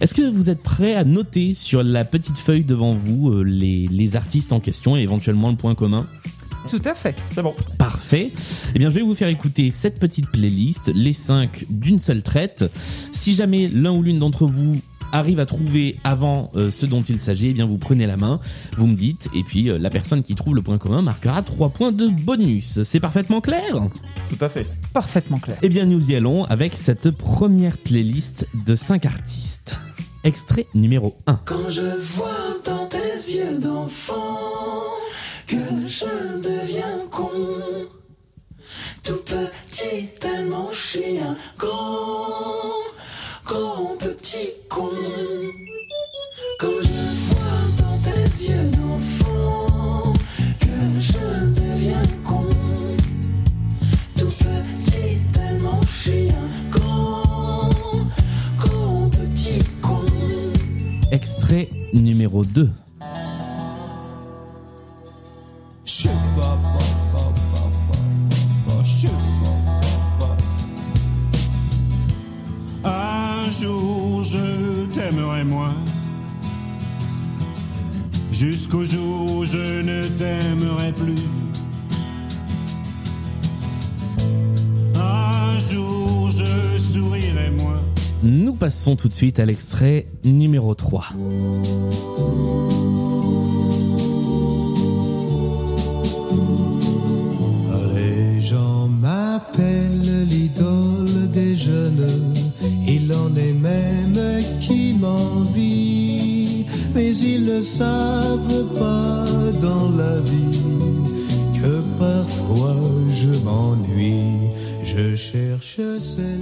Est-ce 0.00 0.14
que 0.14 0.30
vous 0.30 0.48
êtes 0.48 0.62
prêts 0.62 0.94
à 0.94 1.04
noter 1.04 1.52
sur 1.52 1.82
la 1.82 2.06
petite 2.06 2.38
feuille 2.38 2.64
devant 2.64 2.94
vous 2.94 3.32
euh, 3.32 3.42
les, 3.42 3.86
les 3.86 4.16
artistes 4.16 4.54
en 4.54 4.60
question 4.60 4.96
et 4.96 5.00
éventuellement 5.00 5.50
le 5.50 5.56
point 5.56 5.74
commun? 5.74 6.06
Tout 6.68 6.82
à 6.84 6.94
fait. 6.94 7.16
C'est 7.30 7.42
bon. 7.42 7.54
Parfait. 7.78 8.32
Eh 8.74 8.78
bien, 8.78 8.90
je 8.90 8.94
vais 8.96 9.02
vous 9.02 9.14
faire 9.14 9.28
écouter 9.28 9.70
cette 9.70 9.98
petite 9.98 10.30
playlist, 10.30 10.92
les 10.94 11.12
cinq 11.12 11.64
d'une 11.70 11.98
seule 11.98 12.22
traite. 12.22 12.64
Si 13.12 13.34
jamais 13.34 13.68
l'un 13.68 13.92
ou 13.92 14.02
l'une 14.02 14.18
d'entre 14.18 14.46
vous 14.46 14.76
arrive 15.12 15.40
à 15.40 15.46
trouver 15.46 15.96
avant 16.04 16.50
euh, 16.54 16.70
ce 16.70 16.86
dont 16.86 17.00
il 17.00 17.20
s'agit, 17.20 17.48
eh 17.48 17.52
bien, 17.54 17.66
vous 17.66 17.78
prenez 17.78 18.06
la 18.06 18.16
main, 18.16 18.40
vous 18.76 18.86
me 18.86 18.94
dites, 18.94 19.28
et 19.34 19.42
puis 19.42 19.70
euh, 19.70 19.78
la 19.78 19.88
personne 19.90 20.22
qui 20.22 20.34
trouve 20.34 20.54
le 20.54 20.62
point 20.62 20.78
commun 20.78 21.00
marquera 21.02 21.40
trois 21.42 21.70
points 21.70 21.92
de 21.92 22.08
bonus. 22.08 22.82
C'est 22.82 23.00
parfaitement 23.00 23.40
clair? 23.40 23.88
Tout 24.28 24.44
à 24.44 24.48
fait. 24.48 24.66
Parfaitement 24.92 25.38
clair. 25.38 25.56
Eh 25.62 25.68
bien, 25.68 25.86
nous 25.86 26.10
y 26.10 26.14
allons 26.14 26.44
avec 26.44 26.74
cette 26.74 27.10
première 27.10 27.78
playlist 27.78 28.46
de 28.66 28.74
cinq 28.74 29.06
artistes. 29.06 29.76
Extrait 30.24 30.66
numéro 30.74 31.16
1. 31.26 31.40
Quand 31.44 31.70
je 31.70 31.86
vois 32.14 32.56
dans 32.64 32.86
tes 32.86 32.98
yeux 32.98 33.58
d'enfant 33.58 34.82
que 35.48 35.56
je 35.86 36.40
deviens 36.42 37.06
con, 37.10 37.30
tout 39.02 39.22
petit 39.24 40.08
tellement 40.20 40.68
je 40.72 40.78
suis 40.78 41.20
grand, 41.56 42.74
grand 43.46 43.96
petit 43.98 44.50
con. 44.68 44.90
Quand 46.60 46.82
je 46.82 47.28
vois 47.28 47.64
dans 47.78 47.98
tes 48.02 48.44
yeux 48.44 48.70
d'enfant 48.76 50.12
que 50.60 51.00
je 51.00 51.60
deviens 51.62 52.08
con, 52.26 52.46
tout 54.18 54.26
petit 54.26 55.22
tellement 55.32 55.80
je 55.80 56.10
suis 56.10 56.28
un 56.28 56.70
grand, 56.70 57.70
grand 58.58 59.10
petit 59.10 59.64
con. 59.80 60.04
Extrait 61.10 61.70
numéro 61.94 62.44
2. 62.44 62.68
Passons 88.88 88.96
tout 88.96 89.08
de 89.08 89.12
suite 89.12 89.38
à 89.38 89.44
l'extrait 89.44 90.06
numéro 90.24 90.74
3. 90.74 91.08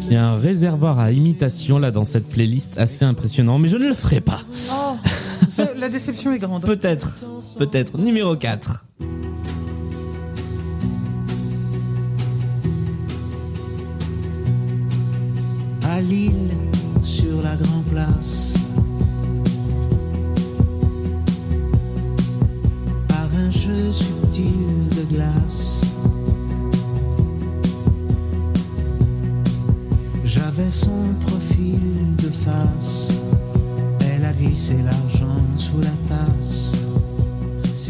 Il 0.08 0.12
y 0.12 0.16
a 0.16 0.26
un 0.28 0.38
réservoir 0.38 0.98
à 1.00 1.10
imitation 1.10 1.78
là 1.78 1.90
dans 1.90 2.04
cette 2.04 2.28
playlist 2.28 2.78
assez 2.78 3.04
impressionnant, 3.04 3.58
mais 3.58 3.68
je 3.68 3.76
ne 3.76 3.88
le 3.88 3.94
ferai 3.94 4.20
pas. 4.20 4.40
Oh, 4.70 4.96
ce- 5.48 5.78
la 5.78 5.88
déception 5.88 6.32
est 6.32 6.38
grande. 6.38 6.62
Peut-être, 6.62 7.16
peut-être. 7.58 7.98
Numéro 7.98 8.36
4. 8.36 8.84
à 15.88 16.00
Lille 16.00 16.50
sur 17.02 17.42
la 17.42 17.56
Grand 17.56 17.82
Place. 17.90 18.55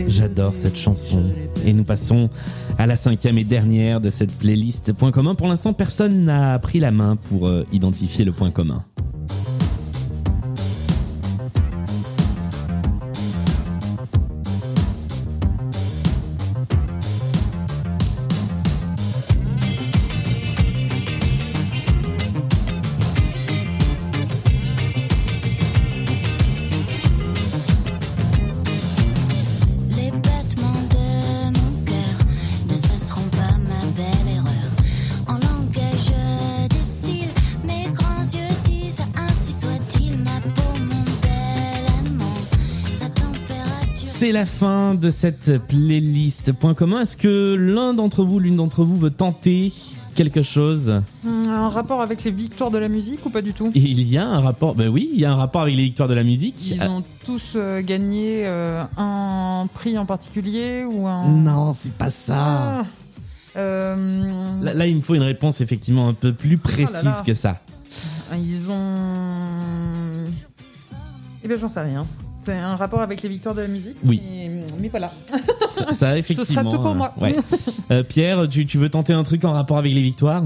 J'adore 0.08 0.56
cette 0.56 0.76
chanson. 0.76 1.22
Et 1.64 1.72
nous 1.72 1.84
passons 1.84 2.28
à 2.76 2.86
la 2.86 2.96
cinquième 2.96 3.38
et 3.38 3.44
dernière 3.44 4.00
de 4.00 4.10
cette 4.10 4.32
playlist. 4.32 4.92
Point 4.92 5.10
commun. 5.10 5.34
Pour 5.34 5.48
l'instant, 5.48 5.72
personne 5.72 6.24
n'a 6.24 6.58
pris 6.58 6.78
la 6.78 6.90
main 6.90 7.16
pour 7.16 7.46
euh, 7.46 7.66
identifier 7.72 8.26
le 8.26 8.32
point 8.32 8.50
commun. 8.50 8.84
C'est 44.18 44.32
la 44.32 44.46
fin 44.46 44.94
de 44.94 45.10
cette 45.10 45.58
playlist 45.66 46.52
Point 46.52 46.72
commun. 46.72 47.02
Est-ce 47.02 47.18
que 47.18 47.54
l'un 47.54 47.92
d'entre 47.92 48.24
vous, 48.24 48.38
l'une 48.38 48.56
d'entre 48.56 48.82
vous 48.82 48.96
veut 48.96 49.10
tenter 49.10 49.70
quelque 50.14 50.42
chose 50.42 51.02
Hum, 51.26 51.42
Un 51.48 51.68
rapport 51.68 52.00
avec 52.00 52.24
les 52.24 52.30
victoires 52.30 52.70
de 52.70 52.78
la 52.78 52.88
musique 52.88 53.26
ou 53.26 53.30
pas 53.30 53.42
du 53.42 53.52
tout? 53.52 53.70
Il 53.74 54.00
y 54.08 54.16
a 54.16 54.26
un 54.26 54.40
rapport, 54.40 54.74
ben 54.74 54.88
oui, 54.88 55.10
il 55.12 55.20
y 55.20 55.26
a 55.26 55.32
un 55.32 55.36
rapport 55.36 55.60
avec 55.62 55.74
les 55.76 55.82
victoires 55.84 56.08
de 56.08 56.14
la 56.14 56.24
musique. 56.24 56.54
Ils 56.70 56.82
ont 56.84 57.04
tous 57.26 57.52
euh, 57.56 57.82
gagné 57.82 58.46
euh, 58.46 58.84
un 58.96 59.66
prix 59.74 59.98
en 59.98 60.06
particulier 60.06 60.84
ou 60.90 61.06
un. 61.06 61.28
Non, 61.28 61.74
c'est 61.74 61.92
pas 61.92 62.10
ça. 62.10 62.34
Ah. 62.38 62.84
Euh, 63.58 64.60
Là, 64.62 64.72
là, 64.72 64.86
il 64.86 64.96
me 64.96 65.02
faut 65.02 65.14
une 65.14 65.22
réponse 65.22 65.60
effectivement 65.60 66.08
un 66.08 66.14
peu 66.14 66.32
plus 66.32 66.56
précise 66.56 66.96
Oh 67.02 67.04
là 67.04 67.10
là. 67.16 67.22
que 67.26 67.34
ça. 67.34 67.60
Ils 68.34 68.70
ont. 68.70 70.24
Eh 71.44 71.48
bien, 71.48 71.56
j'en 71.58 71.68
sais 71.68 71.82
rien. 71.82 72.06
C'est 72.46 72.56
un 72.56 72.76
rapport 72.76 73.00
avec 73.00 73.22
les 73.22 73.28
victoires 73.28 73.56
de 73.56 73.62
la 73.62 73.66
musique. 73.66 73.96
Oui. 74.04 74.22
Mais, 74.24 74.50
mais 74.78 74.88
voilà. 74.88 75.10
Ça, 75.68 75.92
ça, 75.92 76.16
effectivement. 76.16 76.44
Ce 76.46 76.54
sera 76.54 76.64
tout 76.64 76.80
pour 76.80 76.94
moi. 76.94 77.12
euh, 77.20 77.24
ouais. 77.24 77.32
Euh, 77.90 78.02
Pierre, 78.04 78.48
tu, 78.48 78.66
tu 78.66 78.78
veux 78.78 78.88
tenter 78.88 79.12
un 79.12 79.24
truc 79.24 79.44
en 79.44 79.52
rapport 79.52 79.78
avec 79.78 79.92
les 79.92 80.00
victoires? 80.02 80.44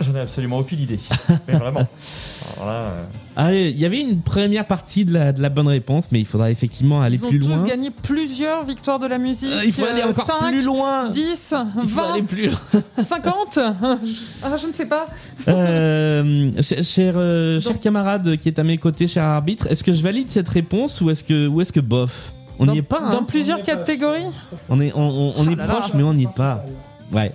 J'en 0.00 0.14
ai 0.16 0.20
absolument 0.22 0.58
aucune 0.58 0.80
idée. 0.80 0.98
Mais 1.48 1.54
vraiment. 1.54 1.86
Alors 2.56 2.66
là, 2.66 2.72
euh, 2.72 3.04
Ah, 3.38 3.52
il 3.54 3.78
y 3.78 3.84
avait 3.84 4.00
une 4.00 4.20
première 4.22 4.64
partie 4.66 5.04
de 5.04 5.12
la, 5.12 5.32
de 5.32 5.42
la 5.42 5.50
bonne 5.50 5.68
réponse, 5.68 6.08
mais 6.10 6.18
il 6.20 6.24
faudra 6.24 6.50
effectivement 6.50 7.02
aller 7.02 7.16
Ils 7.18 7.24
ont 7.24 7.28
plus 7.28 7.38
tous 7.38 7.48
loin. 7.48 7.62
gagné 7.64 7.90
plusieurs 7.90 8.64
victoires 8.64 8.98
de 8.98 9.06
la 9.06 9.18
musique. 9.18 9.52
Euh, 9.52 9.62
il 9.64 9.72
faut 9.74 9.84
aller 9.84 10.02
encore 10.02 10.24
5, 10.26 10.48
plus 10.52 10.64
loin. 10.64 11.10
10, 11.10 11.54
Il 11.82 11.88
faut 11.90 12.00
20, 12.00 12.12
aller 12.14 12.22
plus 12.22 12.46
loin. 12.46 12.82
50 13.02 13.58
Ah, 13.58 14.56
je 14.60 14.66
ne 14.66 14.72
sais 14.72 14.86
pas. 14.86 15.04
Euh, 15.48 16.50
cher 16.62 16.82
cher, 16.84 17.14
euh, 17.16 17.60
cher 17.60 17.78
camarade 17.80 18.36
qui 18.38 18.48
est 18.48 18.58
à 18.58 18.64
mes 18.64 18.78
côtés, 18.78 19.06
cher 19.06 19.24
arbitre, 19.24 19.66
est-ce 19.70 19.84
que 19.84 19.92
je 19.92 20.02
valide 20.02 20.30
cette 20.30 20.48
réponse 20.48 21.00
ou 21.02 21.10
est-ce 21.10 21.22
que, 21.22 21.46
ou 21.46 21.60
est-ce 21.60 21.72
que 21.72 21.80
bof? 21.80 22.32
On 22.58 22.64
dans, 22.64 22.72
n'y 22.72 22.78
est 22.78 22.82
pas. 22.82 23.00
Dans 23.00 23.18
hein 23.20 23.24
plusieurs 23.28 23.62
catégories 23.62 24.24
On 24.70 24.80
est, 24.80 24.92
on, 24.94 25.00
on- 25.00 25.34
on 25.36 25.46
Oh 25.46 25.50
est 25.50 25.54
là 25.56 25.66
là. 25.66 25.74
proche, 25.74 25.92
mais 25.94 26.02
on 26.02 26.14
n'y 26.14 26.24
est 26.24 26.34
pas. 26.34 26.64
Ouais. 27.12 27.32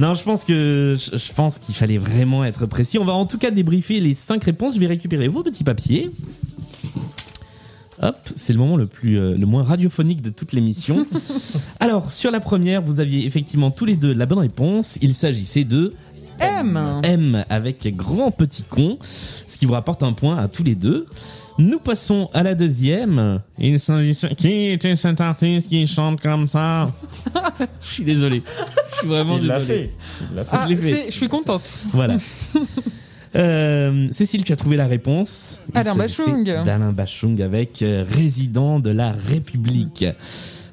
Non, 0.00 0.14
je 0.14 0.22
pense 0.22 0.44
que 0.44 0.96
je, 0.98 1.32
pense 1.34 1.58
qu'il 1.58 1.74
fallait 1.74 1.98
vraiment 1.98 2.42
être 2.42 2.64
précis. 2.64 2.98
On 2.98 3.04
va 3.04 3.12
en 3.12 3.26
tout 3.26 3.36
cas 3.36 3.50
débriefer 3.50 4.00
les 4.00 4.14
cinq 4.14 4.44
réponses. 4.44 4.74
Je 4.74 4.80
vais 4.80 4.86
récupérer 4.86 5.28
vos 5.28 5.42
petits 5.42 5.62
papiers. 5.62 6.10
Hop, 8.00 8.16
c'est 8.34 8.54
le 8.54 8.58
moment 8.58 8.78
le 8.78 8.86
plus 8.86 9.18
euh, 9.18 9.36
le 9.36 9.44
moins 9.44 9.62
radiophonique 9.62 10.22
de 10.22 10.30
toute 10.30 10.52
l'émission. 10.52 11.04
Alors, 11.80 12.12
sur 12.12 12.30
la 12.30 12.40
première, 12.40 12.80
vous 12.80 12.98
aviez 12.98 13.26
effectivement 13.26 13.70
tous 13.70 13.84
les 13.84 13.96
deux 13.96 14.14
la 14.14 14.24
bonne 14.24 14.38
réponse. 14.38 14.96
Il 15.02 15.14
s'agissait 15.14 15.64
de 15.64 15.92
M. 16.38 17.02
M 17.04 17.44
avec 17.50 17.94
grand 17.94 18.30
petit 18.30 18.62
con, 18.62 18.96
ce 19.46 19.58
qui 19.58 19.66
vous 19.66 19.74
rapporte 19.74 20.02
un 20.02 20.14
point 20.14 20.38
à 20.38 20.48
tous 20.48 20.62
les 20.62 20.76
deux. 20.76 21.04
Nous 21.60 21.78
passons 21.78 22.30
à 22.32 22.42
la 22.42 22.54
deuxième. 22.54 23.40
Il 23.58 23.78
s'agissait 23.78 24.34
qui 24.34 24.68
était 24.68 24.96
cet 24.96 25.20
artiste 25.20 25.68
qui 25.68 25.86
chante 25.86 26.20
comme 26.20 26.48
ça? 26.48 26.90
Je 27.82 27.86
suis 27.86 28.04
désolé. 28.04 28.42
Je 28.92 28.98
suis 28.98 29.06
vraiment 29.08 29.36
il 29.38 29.46
l'a 29.46 29.58
désolé. 29.60 29.78
fait. 29.78 29.90
Il 30.30 30.36
l'a 30.36 30.44
fait. 30.44 30.50
Ah, 30.56 30.64
je 30.64 30.70
l'ai 30.70 30.76
fait. 30.76 30.90
c'est- 30.94 31.06
je 31.10 31.16
suis 31.16 31.28
contente. 31.28 31.70
Voilà. 31.92 32.16
Euh, 33.36 34.08
Cécile, 34.10 34.42
tu 34.42 34.52
as 34.52 34.56
trouvé 34.56 34.76
la 34.76 34.88
réponse. 34.88 35.56
Il 35.72 35.78
Alain 35.78 35.94
s'agissait 35.94 36.24
Bachung. 36.26 36.64
D'Alain 36.64 36.90
Bachung 36.90 37.40
avec 37.40 37.80
euh, 37.80 38.04
Résident 38.10 38.80
de 38.80 38.90
la 38.90 39.12
République. 39.12 40.04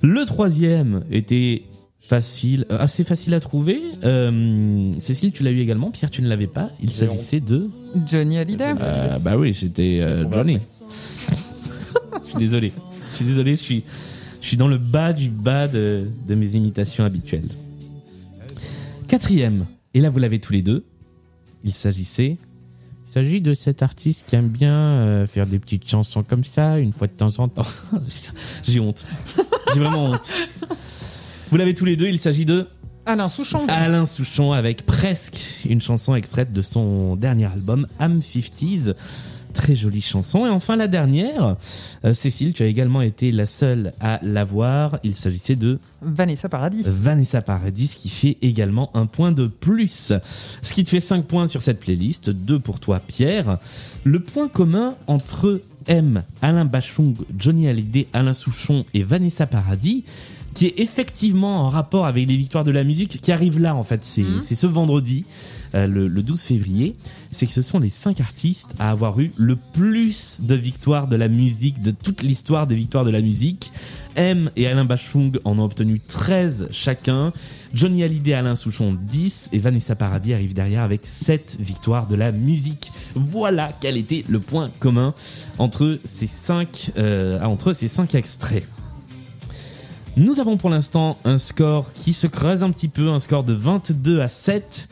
Le 0.01 0.25
troisième 0.25 1.03
était 1.11 1.61
facile, 2.01 2.65
euh, 2.71 2.79
assez 2.79 3.03
facile 3.03 3.35
à 3.35 3.39
trouver. 3.39 3.79
Euh, 4.03 4.91
Cécile, 4.97 5.31
tu 5.33 5.43
l'as 5.43 5.51
eu 5.51 5.59
également. 5.59 5.91
Pierre, 5.91 6.09
tu 6.09 6.23
ne 6.23 6.27
l'avais 6.29 6.47
pas. 6.47 6.71
Il 6.81 6.89
J'ai 6.89 6.95
s'agissait 6.95 7.41
de. 7.41 7.69
Johnny 8.07 8.39
Hallyday. 8.39 8.73
Euh, 8.81 9.19
bah 9.19 9.37
oui, 9.37 9.53
c'était 9.53 9.99
euh, 10.01 10.25
Johnny. 10.31 10.57
Je 12.23 12.29
suis 12.29 12.39
désolé. 12.39 12.73
Je 13.11 13.15
suis 13.17 13.25
désolé. 13.25 13.55
Je 13.55 13.61
suis, 13.61 13.83
je 14.41 14.47
suis 14.47 14.57
dans 14.57 14.67
le 14.67 14.77
bas 14.77 15.13
du 15.13 15.29
bas 15.29 15.67
de, 15.67 16.07
de 16.27 16.35
mes 16.35 16.55
imitations 16.55 17.03
habituelles. 17.03 17.49
Quatrième. 19.07 19.65
Et 19.93 20.01
là, 20.01 20.09
vous 20.09 20.19
l'avez 20.19 20.39
tous 20.39 20.53
les 20.53 20.61
deux. 20.61 20.85
Il 21.63 21.73
s'agissait. 21.73 22.37
Il 23.07 23.11
s'agit 23.11 23.41
de 23.41 23.53
cet 23.53 23.81
artiste 23.83 24.25
qui 24.27 24.35
aime 24.35 24.49
bien 24.49 24.73
euh, 24.73 25.25
faire 25.25 25.47
des 25.47 25.59
petites 25.59 25.89
chansons 25.89 26.23
comme 26.23 26.43
ça, 26.43 26.77
une 26.77 26.91
fois 26.91 27.07
de 27.07 27.13
temps 27.13 27.39
en 27.39 27.47
temps. 27.47 27.63
J'ai 28.63 28.81
honte. 28.81 29.05
J'ai 29.73 29.79
vraiment 29.79 30.11
honte. 30.11 30.29
Vous 31.49 31.55
l'avez 31.55 31.73
tous 31.73 31.85
les 31.85 31.95
deux. 31.95 32.07
Il 32.07 32.19
s'agit 32.19 32.43
de 32.43 32.67
Alain 33.05 33.29
Souchon. 33.29 33.65
Alain 33.69 34.05
Souchon 34.05 34.51
avec 34.51 34.85
presque 34.85 35.39
une 35.69 35.79
chanson 35.79 36.15
extraite 36.15 36.51
de 36.51 36.61
son 36.61 37.15
dernier 37.15 37.45
album 37.45 37.87
Am 37.99 38.19
50s. 38.19 38.93
Très 39.57 39.75
jolie 39.75 40.01
chanson. 40.03 40.45
Et 40.45 40.49
enfin 40.49 40.75
la 40.75 40.87
dernière, 40.87 41.55
euh, 42.05 42.13
Cécile, 42.13 42.53
tu 42.53 42.61
as 42.61 42.67
également 42.67 43.01
été 43.01 43.31
la 43.31 43.47
seule 43.47 43.91
à 43.99 44.19
l'avoir. 44.21 44.99
Il 45.03 45.15
s'agissait 45.15 45.55
de 45.55 45.79
Vanessa 46.03 46.47
Paradis. 46.47 46.83
Vanessa 46.85 47.41
Paradis 47.41 47.95
qui 47.97 48.09
fait 48.09 48.37
également 48.43 48.91
un 48.93 49.07
point 49.07 49.31
de 49.31 49.47
plus. 49.47 50.13
Ce 50.61 50.73
qui 50.73 50.83
te 50.83 50.89
fait 50.89 50.99
5 50.99 51.25
points 51.25 51.47
sur 51.47 51.63
cette 51.63 51.79
playlist, 51.79 52.29
2 52.29 52.59
pour 52.59 52.79
toi 52.79 52.99
Pierre. 52.99 53.57
Le 54.03 54.19
point 54.19 54.47
commun 54.47 54.93
entre 55.07 55.61
M, 55.87 56.21
Alain 56.43 56.65
Bachung, 56.65 57.15
Johnny 57.35 57.67
Hallyday, 57.67 58.07
Alain 58.13 58.33
Souchon 58.33 58.85
et 58.93 59.01
Vanessa 59.01 59.47
Paradis, 59.47 60.03
qui 60.53 60.67
est 60.67 60.79
effectivement 60.79 61.61
en 61.65 61.69
rapport 61.69 62.05
avec 62.05 62.27
les 62.27 62.37
victoires 62.37 62.63
de 62.63 62.71
la 62.71 62.83
musique, 62.83 63.19
qui 63.21 63.31
arrive 63.31 63.59
là 63.59 63.75
en 63.75 63.83
fait, 63.83 64.03
c'est 64.05 64.21
Mhm. 64.21 64.41
ce 64.41 64.67
vendredi, 64.67 65.25
le, 65.73 66.07
le 66.07 66.23
12 66.23 66.41
février, 66.41 66.95
c'est 67.31 67.45
que 67.45 67.51
ce 67.51 67.61
sont 67.61 67.79
les 67.79 67.89
5 67.89 68.19
artistes 68.21 68.75
à 68.79 68.91
avoir 68.91 69.19
eu 69.19 69.31
le 69.37 69.55
plus 69.55 70.41
de 70.41 70.55
victoires 70.55 71.07
de 71.07 71.15
la 71.15 71.27
musique, 71.27 71.81
de 71.81 71.91
toute 71.91 72.23
l'histoire 72.23 72.67
des 72.67 72.75
victoires 72.75 73.05
de 73.05 73.11
la 73.11 73.21
musique. 73.21 73.71
M 74.15 74.49
et 74.55 74.67
Alain 74.67 74.85
Bachung 74.85 75.37
en 75.45 75.59
ont 75.59 75.65
obtenu 75.65 75.99
13 75.99 76.69
chacun. 76.71 77.31
Johnny 77.73 78.03
Hallyday 78.03 78.31
et 78.31 78.33
Alain 78.33 78.55
Souchon 78.55 78.97
10 78.99 79.49
et 79.53 79.59
Vanessa 79.59 79.95
Paradis 79.95 80.33
arrive 80.33 80.53
derrière 80.53 80.81
avec 80.81 81.01
7 81.03 81.57
victoires 81.59 82.07
de 82.07 82.15
la 82.15 82.31
musique. 82.31 82.91
Voilà 83.13 83.71
quel 83.79 83.97
était 83.97 84.23
le 84.27 84.39
point 84.39 84.71
commun 84.79 85.13
entre 85.59 85.99
ces 86.03 86.27
5 86.27 86.93
entre 87.43 87.73
ces 87.73 87.87
cinq 87.87 88.15
extraits. 88.15 88.63
Nous 90.15 90.39
avons 90.39 90.57
pour 90.57 90.71
l'instant 90.71 91.19
un 91.25 91.37
score 91.37 91.93
qui 91.93 92.11
se 92.11 92.25
creuse 92.25 92.63
un 92.63 92.71
petit 92.71 92.87
peu, 92.87 93.09
un 93.09 93.19
score 93.19 93.43
de 93.43 93.53
22 93.53 94.21
à 94.21 94.27
7. 94.27 94.89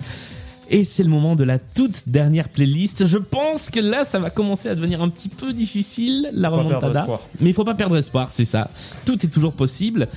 Et 0.70 0.84
c'est 0.84 1.04
le 1.04 1.10
moment 1.10 1.36
de 1.36 1.44
la 1.44 1.60
toute 1.60 2.08
dernière 2.08 2.50
playlist. 2.50 3.08
Je 3.08 3.18
pense 3.18 3.70
que 3.70 3.80
là, 3.80 4.04
ça 4.04 4.20
va 4.20 4.30
commencer 4.30 4.70
à 4.70 4.76
devenir 4.76 5.02
un 5.02 5.10
petit 5.10 5.30
peu 5.30 5.54
difficile, 5.54 6.30
la 6.34 6.50
Faut 6.50 6.58
remontada. 6.58 7.08
Mais 7.40 7.52
il 7.52 7.54
faut 7.54 7.64
pas 7.64 7.76
perdre 7.76 7.98
espoir, 7.98 8.30
c'est 8.32 8.46
ça. 8.46 8.70
Tout 9.06 9.24
est 9.26 9.30
toujours 9.30 9.54
possible. 9.54 10.08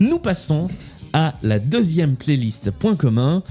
Nous 0.00 0.18
passons 0.18 0.68
à 1.12 1.34
la 1.42 1.58
deuxième 1.58 2.16
playlist 2.16 2.70
point 2.70 2.94
commun. 2.94 3.42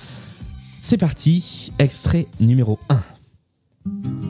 C'est 0.82 0.98
parti, 0.98 1.72
extrait 1.80 2.28
numéro 2.40 2.80
1. 2.90 4.25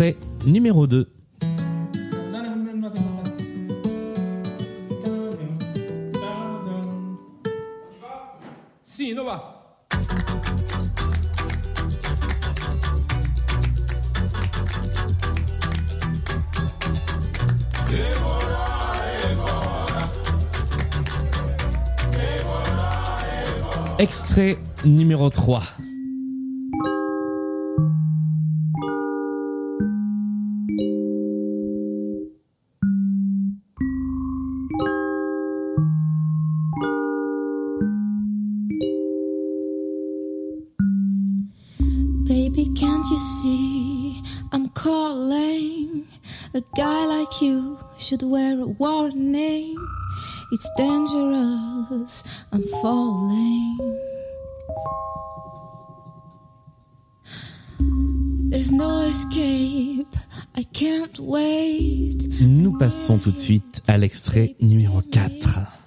Extrait 0.00 0.16
numéro 0.46 0.86
2. 0.86 1.06
Sino 8.86 9.24
va. 9.26 9.56
Extrait 23.98 24.56
numéro 24.86 25.28
3. 25.28 25.62
Baby, 42.60 42.74
can't 42.74 43.06
you 43.10 43.16
see? 43.16 44.22
I'm 44.52 44.68
calling? 44.68 46.04
A 46.52 46.62
guy 46.76 47.06
like 47.06 47.40
you 47.40 47.78
should 47.96 48.22
wear 48.22 48.60
a 48.60 48.66
warning. 48.66 49.76
It's 50.52 50.68
dangerous, 50.76 52.44
I'm 52.52 52.62
falling. 52.82 53.78
There's 58.50 58.72
no 58.72 59.06
escape, 59.06 60.14
I 60.54 60.64
can't 60.64 61.18
wait. 61.18 62.28
Nous 62.42 62.76
passons 62.76 63.16
tout 63.16 63.32
de 63.32 63.38
suite 63.38 63.80
à 63.86 63.96
l'extrait 63.96 64.56
numéro 64.60 65.00
4. 65.00 65.79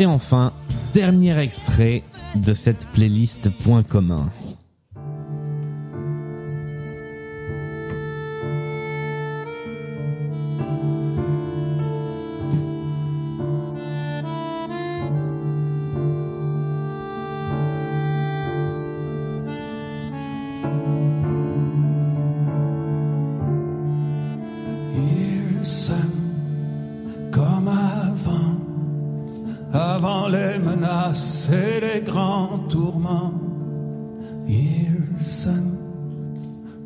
Et 0.00 0.06
enfin, 0.06 0.54
dernier 0.94 1.38
extrait 1.38 2.02
de 2.34 2.54
cette 2.54 2.86
playlist 2.94 3.50
Point 3.50 3.82
commun. 3.82 4.32
Et 31.10 31.80
les 31.80 32.00
grands 32.02 32.58
tourments. 32.68 33.34
Il 34.48 35.20
s'aime 35.20 35.76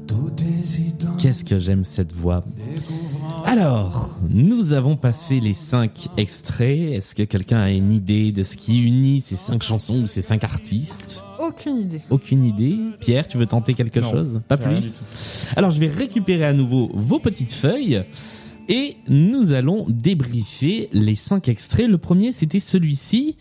tout 0.07 0.33
hésitant. 0.43 1.15
Qu'est-ce 1.17 1.45
que 1.45 1.59
j'aime 1.59 1.85
cette 1.85 2.13
voix? 2.15 2.43
Alors, 3.45 4.17
nous 4.31 4.73
avons 4.73 4.97
passé 4.97 5.41
les 5.41 5.53
cinq 5.53 6.09
extraits. 6.17 6.95
Est-ce 6.95 7.15
que 7.15 7.25
quelqu'un 7.25 7.61
a 7.61 7.71
une 7.71 7.93
idée 7.93 8.33
de 8.33 8.45
ce 8.45 8.57
qui 8.57 8.83
unit 8.83 9.21
ces 9.21 9.37
cinq 9.37 9.63
chansons 9.63 10.03
ou 10.03 10.07
ces 10.07 10.23
cinq 10.23 10.43
artistes? 10.43 11.23
Aucune 11.39 11.77
idée. 11.77 12.01
Aucune 12.09 12.45
idée. 12.45 12.79
Pierre, 13.01 13.29
tu 13.29 13.37
veux 13.37 13.47
tenter 13.47 13.75
quelque 13.75 14.01
Non, 14.01 14.11
chose? 14.11 14.41
Pas 14.49 14.57
plus? 14.57 15.03
Alors, 15.55 15.71
je 15.71 15.81
vais 15.81 15.89
récupérer 15.89 16.47
à 16.47 16.55
nouveau 16.55 16.91
vos 16.95 17.19
petites 17.19 17.53
feuilles 17.53 18.05
et 18.71 18.97
nous 19.07 19.53
allons 19.53 19.85
débriefer 19.91 20.89
les 20.95 21.15
cinq 21.15 21.51
extraits. 21.51 21.89
Le 21.89 21.99
premier, 21.99 22.33
c'était 22.33 22.61
celui-ci. 22.61 23.37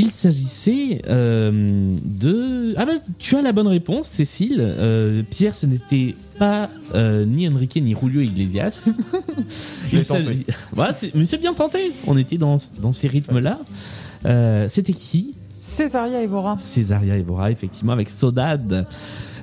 Il 0.00 0.12
s'agissait 0.12 1.02
euh, 1.08 1.96
de... 2.04 2.72
Ah 2.76 2.86
bah, 2.86 2.92
tu 3.18 3.34
as 3.36 3.42
la 3.42 3.52
bonne 3.52 3.66
réponse, 3.66 4.06
Cécile. 4.06 4.58
Euh, 4.60 5.24
Pierre, 5.28 5.56
ce 5.56 5.66
n'était 5.66 6.14
pas 6.38 6.70
euh, 6.94 7.24
ni 7.24 7.48
Enrique 7.48 7.76
ni 7.82 7.96
Julio 8.00 8.20
Iglesias. 8.20 8.88
Je 9.88 9.98
tenté. 9.98 10.46
Voilà, 10.72 10.92
c'est- 10.92 11.12
mais 11.16 11.24
c'est 11.24 11.38
bien 11.38 11.52
tenté. 11.52 11.92
On 12.06 12.16
était 12.16 12.38
dans, 12.38 12.56
dans 12.80 12.92
ces 12.92 13.08
rythmes-là. 13.08 13.58
Euh, 14.24 14.66
c'était 14.68 14.92
qui? 14.92 15.34
Césaria 15.52 16.22
Evora. 16.22 16.56
Césaria 16.60 17.16
Evora, 17.16 17.50
effectivement, 17.50 17.92
avec 17.92 18.08
Sodade. 18.08 18.86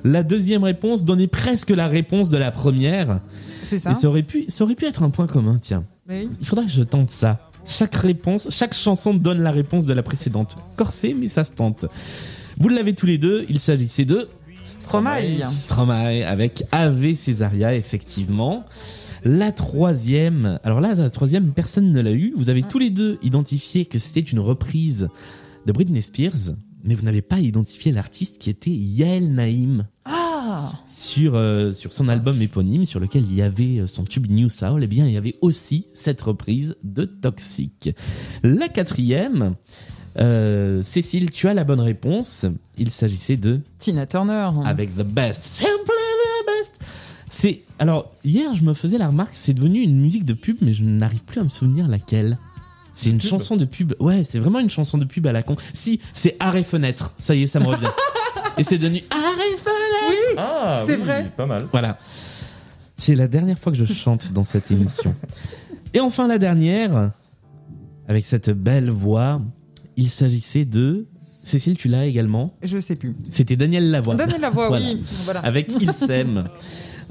La 0.04 0.22
deuxième 0.22 0.64
réponse 0.64 1.04
donnait 1.04 1.26
presque 1.26 1.70
la 1.70 1.86
réponse 1.86 2.30
de 2.30 2.38
la 2.38 2.50
première. 2.50 3.20
C'est 3.62 3.78
ça 3.78 3.90
Et 3.90 3.94
ça 3.94 4.08
aurait, 4.08 4.22
pu, 4.22 4.46
ça 4.48 4.64
aurait 4.64 4.74
pu 4.74 4.86
être 4.86 5.02
un 5.02 5.10
point 5.10 5.26
commun, 5.26 5.58
tiens. 5.60 5.84
Oui. 6.08 6.30
Il 6.40 6.46
faudrait 6.46 6.64
que 6.64 6.70
je 6.72 6.82
tente 6.82 7.10
ça. 7.10 7.40
Chaque 7.66 7.94
réponse, 7.96 8.48
chaque 8.50 8.74
chanson 8.74 9.14
donne 9.14 9.40
la 9.40 9.50
réponse 9.50 9.84
de 9.84 9.92
la 9.92 10.02
précédente. 10.02 10.56
Corsé, 10.76 11.14
mais 11.14 11.28
ça 11.28 11.44
se 11.44 11.52
tente. 11.52 11.86
Vous 12.58 12.68
l'avez 12.68 12.94
tous 12.94 13.06
les 13.06 13.18
deux, 13.18 13.44
il 13.48 13.58
s'agissait 13.58 14.04
de 14.04 14.28
Stromae. 14.64 15.50
Stromae 15.50 16.24
avec 16.26 16.64
Ave 16.72 17.14
Césaria, 17.14 17.74
effectivement. 17.74 18.64
La 19.24 19.50
troisième, 19.50 20.60
alors 20.62 20.80
là, 20.80 20.94
la 20.94 21.10
troisième, 21.10 21.52
personne 21.52 21.92
ne 21.92 22.00
l'a 22.00 22.12
eu. 22.12 22.32
Vous 22.36 22.48
avez 22.48 22.62
tous 22.62 22.78
les 22.78 22.90
deux 22.90 23.18
identifié 23.22 23.84
que 23.84 23.98
c'était 23.98 24.20
une 24.20 24.38
reprise 24.38 25.08
de 25.66 25.72
Britney 25.72 26.02
Spears, 26.02 26.54
mais 26.84 26.94
vous 26.94 27.02
n'avez 27.02 27.22
pas 27.22 27.40
identifié 27.40 27.90
l'artiste 27.90 28.38
qui 28.38 28.50
était 28.50 28.70
Yael 28.70 29.32
Naïm 29.32 29.86
Ah 30.58 30.72
sur 30.88 31.34
euh, 31.34 31.74
sur 31.74 31.92
son 31.92 32.08
album 32.08 32.40
éponyme 32.40 32.86
sur 32.86 32.98
lequel 32.98 33.24
il 33.24 33.34
y 33.34 33.42
avait 33.42 33.80
euh, 33.80 33.86
son 33.86 34.04
tube 34.04 34.26
New 34.30 34.48
Soul, 34.48 34.82
eh 34.82 34.86
bien 34.86 35.04
il 35.04 35.12
y 35.12 35.18
avait 35.18 35.36
aussi 35.42 35.86
cette 35.92 36.22
reprise 36.22 36.76
de 36.82 37.04
Toxic. 37.04 37.90
La 38.42 38.68
quatrième, 38.68 39.54
euh, 40.18 40.82
Cécile, 40.82 41.30
tu 41.30 41.46
as 41.48 41.52
la 41.52 41.64
bonne 41.64 41.80
réponse. 41.80 42.46
Il 42.78 42.90
s'agissait 42.90 43.36
de 43.36 43.60
Tina 43.78 44.06
Turner. 44.06 44.48
avec 44.64 44.96
The 44.96 45.02
Best, 45.02 45.42
Simply 45.42 45.74
the 45.76 46.46
Best. 46.46 46.80
C'est 47.28 47.60
alors 47.78 48.10
hier 48.24 48.54
je 48.54 48.62
me 48.62 48.72
faisais 48.72 48.96
la 48.96 49.08
remarque, 49.08 49.34
c'est 49.34 49.52
devenu 49.52 49.82
une 49.82 50.00
musique 50.00 50.24
de 50.24 50.32
pub, 50.32 50.56
mais 50.62 50.72
je 50.72 50.84
n'arrive 50.84 51.22
plus 51.24 51.40
à 51.42 51.44
me 51.44 51.50
souvenir 51.50 51.86
laquelle. 51.86 52.38
C'est 52.94 53.10
une 53.10 53.18
pub 53.18 53.28
chanson 53.28 53.56
de 53.56 53.66
pub. 53.66 53.92
Ouais, 54.00 54.24
c'est 54.24 54.38
vraiment 54.38 54.60
une 54.60 54.70
chanson 54.70 54.96
de 54.96 55.04
pub 55.04 55.26
à 55.26 55.32
la 55.32 55.42
con. 55.42 55.56
Si, 55.74 56.00
c'est 56.14 56.34
Arrêt 56.40 56.64
fenêtre. 56.64 57.12
Ça 57.18 57.34
y 57.34 57.42
est, 57.42 57.46
ça 57.46 57.60
me 57.60 57.66
revient. 57.66 57.90
Et 58.58 58.62
c'est 58.64 58.78
devenu 58.78 59.02
Arrêt 59.10 59.56
fenêtre. 59.56 60.34
Ah, 60.38 60.82
C'est 60.86 60.96
oui, 60.96 61.02
vrai. 61.02 61.32
Pas 61.36 61.46
mal. 61.46 61.62
Voilà. 61.72 61.98
C'est 62.96 63.14
la 63.14 63.28
dernière 63.28 63.58
fois 63.58 63.72
que 63.72 63.78
je 63.78 63.84
chante 63.84 64.32
dans 64.32 64.44
cette 64.44 64.70
émission. 64.70 65.14
Et 65.94 66.00
enfin 66.00 66.26
la 66.26 66.38
dernière, 66.38 67.10
avec 68.08 68.24
cette 68.24 68.50
belle 68.50 68.90
voix, 68.90 69.40
il 69.96 70.08
s'agissait 70.08 70.64
de... 70.64 71.06
Cécile, 71.22 71.76
tu 71.76 71.86
l'as 71.88 72.06
également 72.06 72.54
Je 72.62 72.78
sais 72.80 72.96
plus. 72.96 73.14
C'était 73.30 73.54
Daniel 73.54 73.90
Lavoie. 73.90 74.16
Donnez 74.16 74.38
la 74.38 74.50
voix, 74.50 74.68
Voilà. 74.68 74.84
oui. 74.86 75.04
Voilà. 75.24 75.40
Avec 75.40 75.72
Il 75.80 75.92
s'aime. 75.92 76.44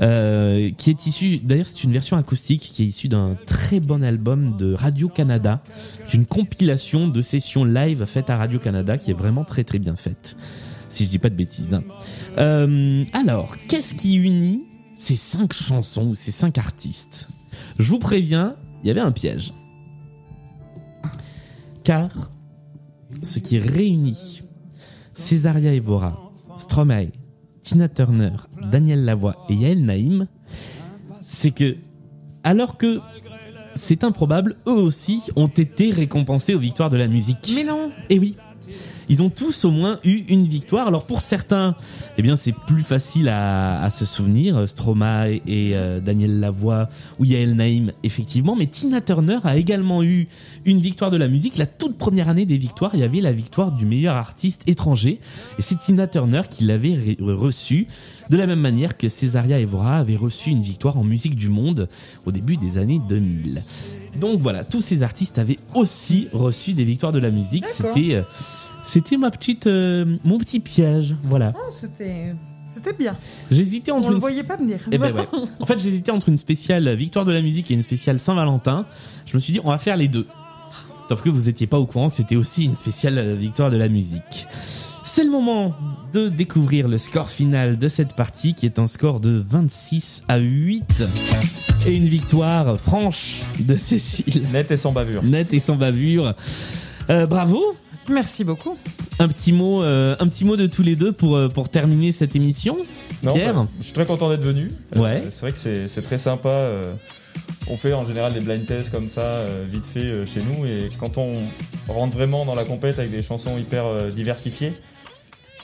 euh, 0.02 0.72
qui 0.78 0.90
est 0.90 1.06
issu, 1.08 1.38
d'ailleurs 1.38 1.70
c'est 1.70 1.86
une 1.86 1.94
version 1.94 2.18
acoustique 2.18 2.60
qui 2.74 2.84
est 2.84 2.88
issue 2.88 3.08
d'un 3.08 3.38
très 3.46 3.80
bon 3.80 4.04
album 4.04 4.58
de 4.58 4.74
Radio 4.74 5.08
Canada, 5.08 5.62
qui 6.08 6.18
est 6.18 6.20
une 6.20 6.26
compilation 6.26 7.08
de 7.08 7.22
sessions 7.22 7.64
live 7.64 8.04
faites 8.06 8.30
à 8.30 8.36
Radio 8.36 8.60
Canada, 8.60 8.98
qui 8.98 9.12
est 9.12 9.18
vraiment 9.18 9.46
très 9.46 9.64
très 9.64 9.80
bien 9.80 9.96
faite, 9.96 10.36
si 10.96 11.06
je 11.06 11.10
dis 11.10 11.20
pas 11.20 11.30
de 11.30 11.36
bêtises. 11.36 11.74
hein. 11.74 11.84
Euh, 12.38 13.04
alors, 13.14 13.56
qu'est-ce 13.68 13.94
qui 13.94 14.16
unit 14.16 14.64
ces 14.98 15.16
cinq 15.16 15.54
chansons 15.54 16.08
ou 16.10 16.16
ces 16.16 16.32
cinq 16.32 16.58
artistes? 16.58 17.28
Je 17.80 17.90
vous 17.90 18.00
préviens, 18.00 18.56
il 18.84 18.88
y 18.88 18.92
avait 18.92 19.02
un 19.02 19.12
piège. 19.12 19.54
Car 21.84 22.10
ce 23.22 23.40
qui 23.40 23.60
réunit 23.60 24.42
Césaria 25.14 25.74
Evora, 25.74 26.32
Stromae, 26.58 27.12
Tina 27.62 27.88
Turner, 27.90 28.32
Daniel 28.72 29.06
Lavoie 29.06 29.46
et 29.50 29.54
Yael 29.56 29.84
Naïm, 29.86 30.28
c'est 31.22 31.52
que, 31.52 31.78
alors 32.44 32.78
que 32.78 33.00
c'est 33.76 34.04
improbable, 34.04 34.56
eux 34.68 34.72
aussi 34.72 35.22
ont 35.36 35.48
été 35.48 35.92
récompensés 35.92 36.56
aux 36.56 36.60
victoires 36.60 36.90
de 36.90 36.98
la 36.98 37.08
musique. 37.08 37.52
Mais 37.56 37.64
non 37.64 37.90
Et 38.10 38.20
oui, 38.20 38.36
Ils 39.10 39.22
ont 39.22 39.30
tous 39.30 39.66
au 39.66 39.72
moins 39.72 40.00
eu 40.04 40.24
une 40.28 40.46
victoire. 40.46 40.88
Alors 40.88 41.06
pour 41.06 41.22
certains, 41.22 41.76
eh 42.18 42.22
bien 42.22 42.36
c'est 42.36 42.54
plus 42.54 42.84
facile 42.84 43.30
à, 43.30 43.90
se 43.92 44.06
souvenir. 44.06 44.68
Stromae 44.68 45.42
et 45.48 45.72
euh, 45.74 46.00
Daniel 46.00 46.40
Lavoie 46.40 46.90
ou 47.20 47.26
Yael 47.26 47.56
Naïm, 47.56 47.92
effectivement. 48.04 48.56
Mais 48.56 48.68
Tina 48.68 49.02
Turner 49.02 49.40
a 49.44 49.58
également 49.58 50.04
eu 50.04 50.28
une 50.66 50.80
victoire 50.80 51.12
de 51.12 51.18
la 51.18 51.28
musique. 51.28 51.58
La 51.58 51.66
toute 51.66 51.98
première 51.98 52.30
année 52.30 52.46
des 52.46 52.58
victoires, 52.58 52.92
il 52.94 53.02
y 53.02 53.04
avait 53.04 53.22
la 53.22 53.32
victoire 53.32 53.72
du 53.72 53.86
meilleur 53.86 54.16
artiste 54.16 54.64
étranger. 54.68 55.20
Et 55.60 55.62
c'est 55.62 55.80
Tina 55.80 56.08
Turner 56.08 56.42
qui 56.50 56.64
l'avait 56.64 57.18
reçue. 57.20 57.88
De 58.30 58.38
la 58.38 58.48
même 58.48 58.60
manière 58.60 58.98
que 58.98 59.08
Cesaria 59.08 59.60
Evora 59.60 59.98
avait 59.98 60.16
reçu 60.16 60.50
une 60.50 60.64
victoire 60.64 60.98
en 60.98 61.04
musique 61.04 61.36
du 61.36 61.50
monde 61.50 61.88
au 62.26 62.32
début 62.32 62.58
des 62.58 62.80
années 62.80 63.00
2000. 63.08 63.62
Donc 64.20 64.42
voilà, 64.42 64.64
tous 64.64 64.82
ces 64.82 65.04
artistes 65.04 65.40
avaient 65.40 65.60
aussi 65.74 66.28
reçu 66.34 66.74
des 66.74 66.84
victoires 66.84 67.12
de 67.12 67.20
la 67.20 67.32
musique. 67.32 67.66
C'était, 67.68 68.16
euh, 68.16 68.22
c'était 68.84 69.18
ma 69.18 69.32
petite, 69.32 69.68
euh, 69.68 70.18
mon 70.24 70.38
petit 70.38 70.60
piège. 70.60 71.16
Voilà. 71.24 71.54
Oh, 71.56 71.70
c'était, 71.72 72.34
c'était 72.74 72.94
bien. 72.94 73.16
J'hésitais 73.52 73.92
On 73.92 73.98
entre 73.98 74.10
le 74.10 74.16
une 74.16 74.22
voyait 74.22 74.44
pas 74.44 74.58
venir. 74.58 74.80
eh 74.92 74.98
ben 74.98 75.14
ouais. 75.14 75.28
En 75.60 75.66
fait, 75.66 75.80
j'hésitais 75.80 76.12
entre 76.12 76.30
une 76.30 76.38
spéciale 76.38 76.96
Victoire 76.96 77.26
de 77.26 77.32
la 77.32 77.42
musique 77.42 77.70
et 77.72 77.74
une 77.74 77.82
spéciale 77.82 78.20
Saint-Valentin. 78.20 78.86
Je 79.26 79.36
me 79.36 79.40
suis 79.40 79.54
dit, 79.54 79.60
on 79.64 79.70
va 79.70 79.78
faire 79.78 79.98
les 79.98 80.08
deux. 80.08 80.26
Sauf 81.08 81.22
que 81.22 81.30
vous 81.30 81.50
étiez 81.50 81.68
pas 81.68 81.78
au 81.80 81.86
courant 81.86 82.10
que 82.10 82.16
c'était 82.16 82.36
aussi 82.36 82.66
une 82.66 82.74
spéciale 82.76 83.18
euh, 83.18 83.36
Victoire 83.36 83.70
de 83.70 83.78
la 83.78 83.90
musique. 83.90 84.48
C'est 85.08 85.24
le 85.24 85.30
moment 85.30 85.74
de 86.14 86.28
découvrir 86.30 86.88
le 86.88 86.98
score 86.98 87.30
final 87.30 87.78
de 87.78 87.88
cette 87.88 88.14
partie 88.14 88.54
qui 88.54 88.66
est 88.66 88.80
un 88.80 88.88
score 88.88 89.20
de 89.20 89.42
26 89.48 90.24
à 90.28 90.38
8 90.38 91.04
et 91.86 91.96
une 91.96 92.08
victoire 92.08 92.78
franche 92.80 93.42
de 93.60 93.78
Cécile. 93.78 94.44
Net 94.52 94.72
et 94.72 94.78
sans 94.78 94.92
bavure. 94.92 95.24
Net 95.24 95.54
et 95.54 95.60
sans 95.60 95.76
bavure. 95.76 96.34
Euh, 97.10 97.28
bravo. 97.28 97.64
Merci 98.10 98.44
beaucoup. 98.44 98.78
Un 99.20 99.28
petit 99.30 99.52
mot, 99.54 99.84
euh, 99.84 100.16
un 100.20 100.28
petit 100.28 100.44
mot 100.44 100.58
de 100.58 100.68
tous 100.68 100.84
les 100.84 100.96
deux 100.96 101.12
pour 101.14 101.38
euh, 101.38 101.48
pour 101.50 101.70
terminer 101.70 102.12
cette 102.12 102.36
émission. 102.36 102.76
Non, 103.24 103.34
Pierre. 103.34 103.54
bah, 103.54 103.68
je 103.80 103.84
suis 103.86 103.94
très 103.94 104.06
content 104.06 104.30
d'être 104.30 104.44
venu. 104.44 104.72
Euh, 104.96 105.00
Ouais. 105.02 105.24
c'est 105.30 105.42
vrai 105.42 105.52
que 105.54 105.58
c'est 105.58 105.88
c'est 105.88 106.02
très 106.02 106.18
sympa. 106.18 106.50
euh, 106.50 106.94
on 107.68 107.78
fait 107.78 107.94
en 107.94 108.04
général 108.06 108.34
des 108.34 108.42
blind 108.42 108.66
tests 108.66 108.92
comme 108.92 109.08
ça, 109.08 109.22
euh, 109.22 109.66
vite 109.72 109.86
fait 109.86 110.00
euh, 110.02 110.26
chez 110.26 110.42
nous. 110.42 110.66
Et 110.66 110.90
quand 111.00 111.18
on 111.18 111.34
rentre 111.88 112.16
vraiment 112.16 112.46
dans 112.46 112.54
la 112.56 112.64
compète 112.66 113.00
avec 113.00 113.12
des 113.12 113.24
chansons 113.24 113.58
hyper 113.58 113.86
euh, 113.86 114.12
diversifiées, 114.12 114.74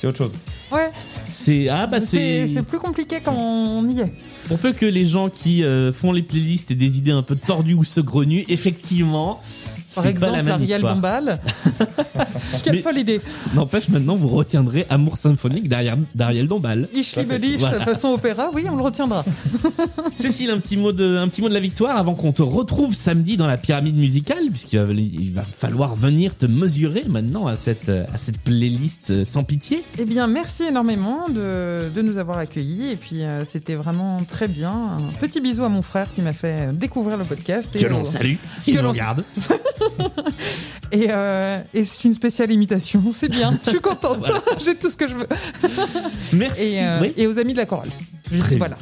c'est 0.01 0.07
autre 0.07 0.17
chose. 0.17 0.33
Ouais. 0.71 0.89
C'est 1.27 1.69
ah 1.69 1.85
bah 1.85 2.01
c'est, 2.01 2.47
c'est 2.47 2.63
plus 2.63 2.79
compliqué 2.79 3.19
quand 3.23 3.35
on 3.35 3.87
y 3.87 3.99
est. 3.99 4.11
Pour 4.47 4.57
peu 4.57 4.73
que 4.73 4.87
les 4.87 5.05
gens 5.05 5.29
qui 5.29 5.63
euh, 5.63 5.93
font 5.93 6.11
les 6.11 6.23
playlists 6.23 6.71
aient 6.71 6.75
des 6.75 6.97
idées 6.97 7.11
un 7.11 7.21
peu 7.21 7.35
tordues 7.35 7.75
ou 7.75 7.83
saugrenues, 7.83 8.43
effectivement, 8.49 9.43
Par 9.95 10.05
exemple, 10.05 10.47
Ariel. 10.49 10.81
Dombal. 10.81 11.39
Quelle 12.63 12.75
Mais- 12.75 12.81
folle 12.81 12.97
idée. 12.97 13.21
N'empêche, 13.53 13.89
maintenant, 13.89 14.15
vous 14.15 14.27
retiendrez 14.27 14.85
Amour 14.89 15.17
symphonique 15.17 15.67
derrière 15.69 15.97
d'Ariel 16.15 16.47
Dombal. 16.47 16.87
Ishli 16.93 17.25
Belich, 17.25 17.59
Voilà. 17.59 17.79
façon 17.81 18.09
opéra, 18.09 18.49
oui, 18.53 18.65
on 18.69 18.75
le 18.75 18.83
retiendra. 18.83 19.23
Cécile, 20.15 20.51
un 20.51 20.59
petit 20.59 20.77
mot 20.77 20.91
de, 20.91 21.17
un 21.17 21.27
petit 21.27 21.41
mot 21.41 21.49
de 21.49 21.53
la 21.53 21.59
victoire 21.59 21.95
avant 21.97 22.13
qu'on 22.13 22.31
te 22.31 22.41
retrouve 22.41 22.93
samedi 22.93 23.37
dans 23.37 23.47
la 23.47 23.57
pyramide 23.57 23.95
musicale, 23.97 24.45
puisqu'il 24.51 24.79
va, 24.79 24.91
il 24.93 25.33
va 25.33 25.43
falloir 25.43 25.95
venir 25.95 26.35
te 26.35 26.45
mesurer 26.45 27.03
maintenant 27.07 27.47
à 27.47 27.57
cette, 27.57 27.89
à 27.89 28.17
cette 28.17 28.37
playlist 28.39 29.23
sans 29.25 29.43
pitié. 29.43 29.83
Eh 29.99 30.05
bien, 30.05 30.27
merci 30.27 30.63
énormément 30.63 31.27
de, 31.29 31.89
de 31.89 32.01
nous 32.01 32.17
avoir 32.17 32.37
accueillis. 32.37 32.91
Et 32.91 32.95
puis, 32.95 33.23
euh, 33.23 33.43
c'était 33.45 33.75
vraiment 33.75 34.17
très 34.29 34.47
bien. 34.47 34.71
Un 34.71 35.11
petit 35.19 35.41
bisou 35.41 35.63
à 35.63 35.69
mon 35.69 35.81
frère 35.81 36.11
qui 36.13 36.21
m'a 36.21 36.33
fait 36.33 36.69
découvrir 36.73 37.17
le 37.17 37.23
podcast. 37.25 37.69
Et 37.75 37.79
Que 37.79 37.87
l'on 37.87 38.01
au- 38.01 38.05
salue, 38.05 38.35
s'il 38.55 38.75
Que 38.77 38.81
l'on- 38.81 38.91
regarde. 38.91 39.23
Et, 40.93 41.07
euh, 41.09 41.61
et 41.73 41.85
c'est 41.85 42.03
une 42.05 42.13
spéciale 42.13 42.51
imitation. 42.51 43.01
C'est 43.15 43.29
bien. 43.29 43.57
Je 43.65 43.69
suis 43.69 43.79
contente. 43.79 44.29
J'ai 44.59 44.75
tout 44.75 44.89
ce 44.89 44.97
que 44.97 45.07
je 45.07 45.15
veux. 45.15 45.27
Merci. 46.33 46.63
Et, 46.63 46.83
euh, 46.83 46.99
Oui. 47.01 47.13
et 47.15 47.27
aux 47.27 47.39
amis 47.39 47.53
de 47.53 47.57
la 47.59 47.65
chorale. 47.65 47.89
Juste, 48.29 48.57
voilà. 48.57 48.77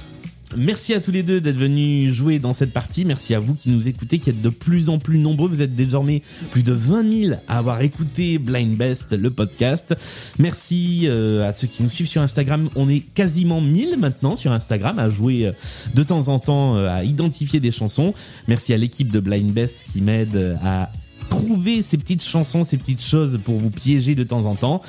Merci 0.57 0.93
à 0.93 0.99
tous 0.99 1.11
les 1.11 1.23
deux 1.23 1.41
d'être 1.41 1.57
venus 1.57 2.13
jouer 2.13 2.39
dans 2.39 2.53
cette 2.53 2.73
partie. 2.73 3.05
Merci 3.05 3.35
à 3.35 3.39
vous 3.39 3.53
qui 3.55 3.69
nous 3.69 3.87
écoutez, 3.87 4.17
qui 4.19 4.29
êtes 4.29 4.41
de 4.41 4.49
plus 4.49 4.89
en 4.89 4.97
plus 4.97 5.19
nombreux. 5.19 5.47
Vous 5.47 5.61
êtes 5.61 5.75
désormais 5.75 6.23
plus 6.51 6.63
de 6.63 6.73
20 6.73 7.27
000 7.27 7.33
à 7.47 7.57
avoir 7.59 7.81
écouté 7.81 8.39
Blind 8.39 8.75
Best, 8.75 9.13
le 9.13 9.29
podcast. 9.29 9.95
Merci 10.39 11.03
euh, 11.05 11.47
à 11.47 11.51
ceux 11.51 11.67
qui 11.67 11.83
nous 11.83 11.89
suivent 11.89 12.07
sur 12.07 12.21
Instagram. 12.21 12.69
On 12.75 12.89
est 12.89 13.01
quasiment 13.01 13.61
1000 13.61 13.97
maintenant 13.97 14.35
sur 14.35 14.51
Instagram 14.51 14.97
à 14.99 15.09
jouer 15.09 15.45
euh, 15.45 15.51
de 15.93 16.03
temps 16.03 16.27
en 16.29 16.39
temps, 16.39 16.75
euh, 16.75 16.89
à 16.89 17.03
identifier 17.03 17.59
des 17.59 17.71
chansons. 17.71 18.13
Merci 18.47 18.73
à 18.73 18.77
l'équipe 18.77 19.11
de 19.11 19.19
Blind 19.19 19.51
Best 19.51 19.85
qui 19.91 20.01
m'aide 20.01 20.35
euh, 20.35 20.55
à 20.63 20.91
trouver 21.29 21.81
ces 21.83 21.97
petites 21.97 22.23
chansons, 22.23 22.63
ces 22.63 22.77
petites 22.77 23.03
choses 23.03 23.39
pour 23.43 23.59
vous 23.59 23.69
piéger 23.69 24.15
de 24.15 24.23
temps 24.23 24.45
en 24.45 24.55
temps. 24.55 24.81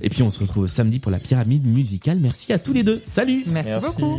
Et 0.00 0.08
puis 0.10 0.22
on 0.22 0.30
se 0.30 0.38
retrouve 0.38 0.68
samedi 0.68 1.00
pour 1.00 1.10
la 1.10 1.18
pyramide 1.18 1.66
musicale. 1.66 2.18
Merci 2.20 2.52
à 2.52 2.58
tous 2.58 2.72
les 2.72 2.84
deux. 2.84 3.02
Salut 3.08 3.42
Merci, 3.46 3.70
Merci. 3.70 4.00
beaucoup. 4.00 4.18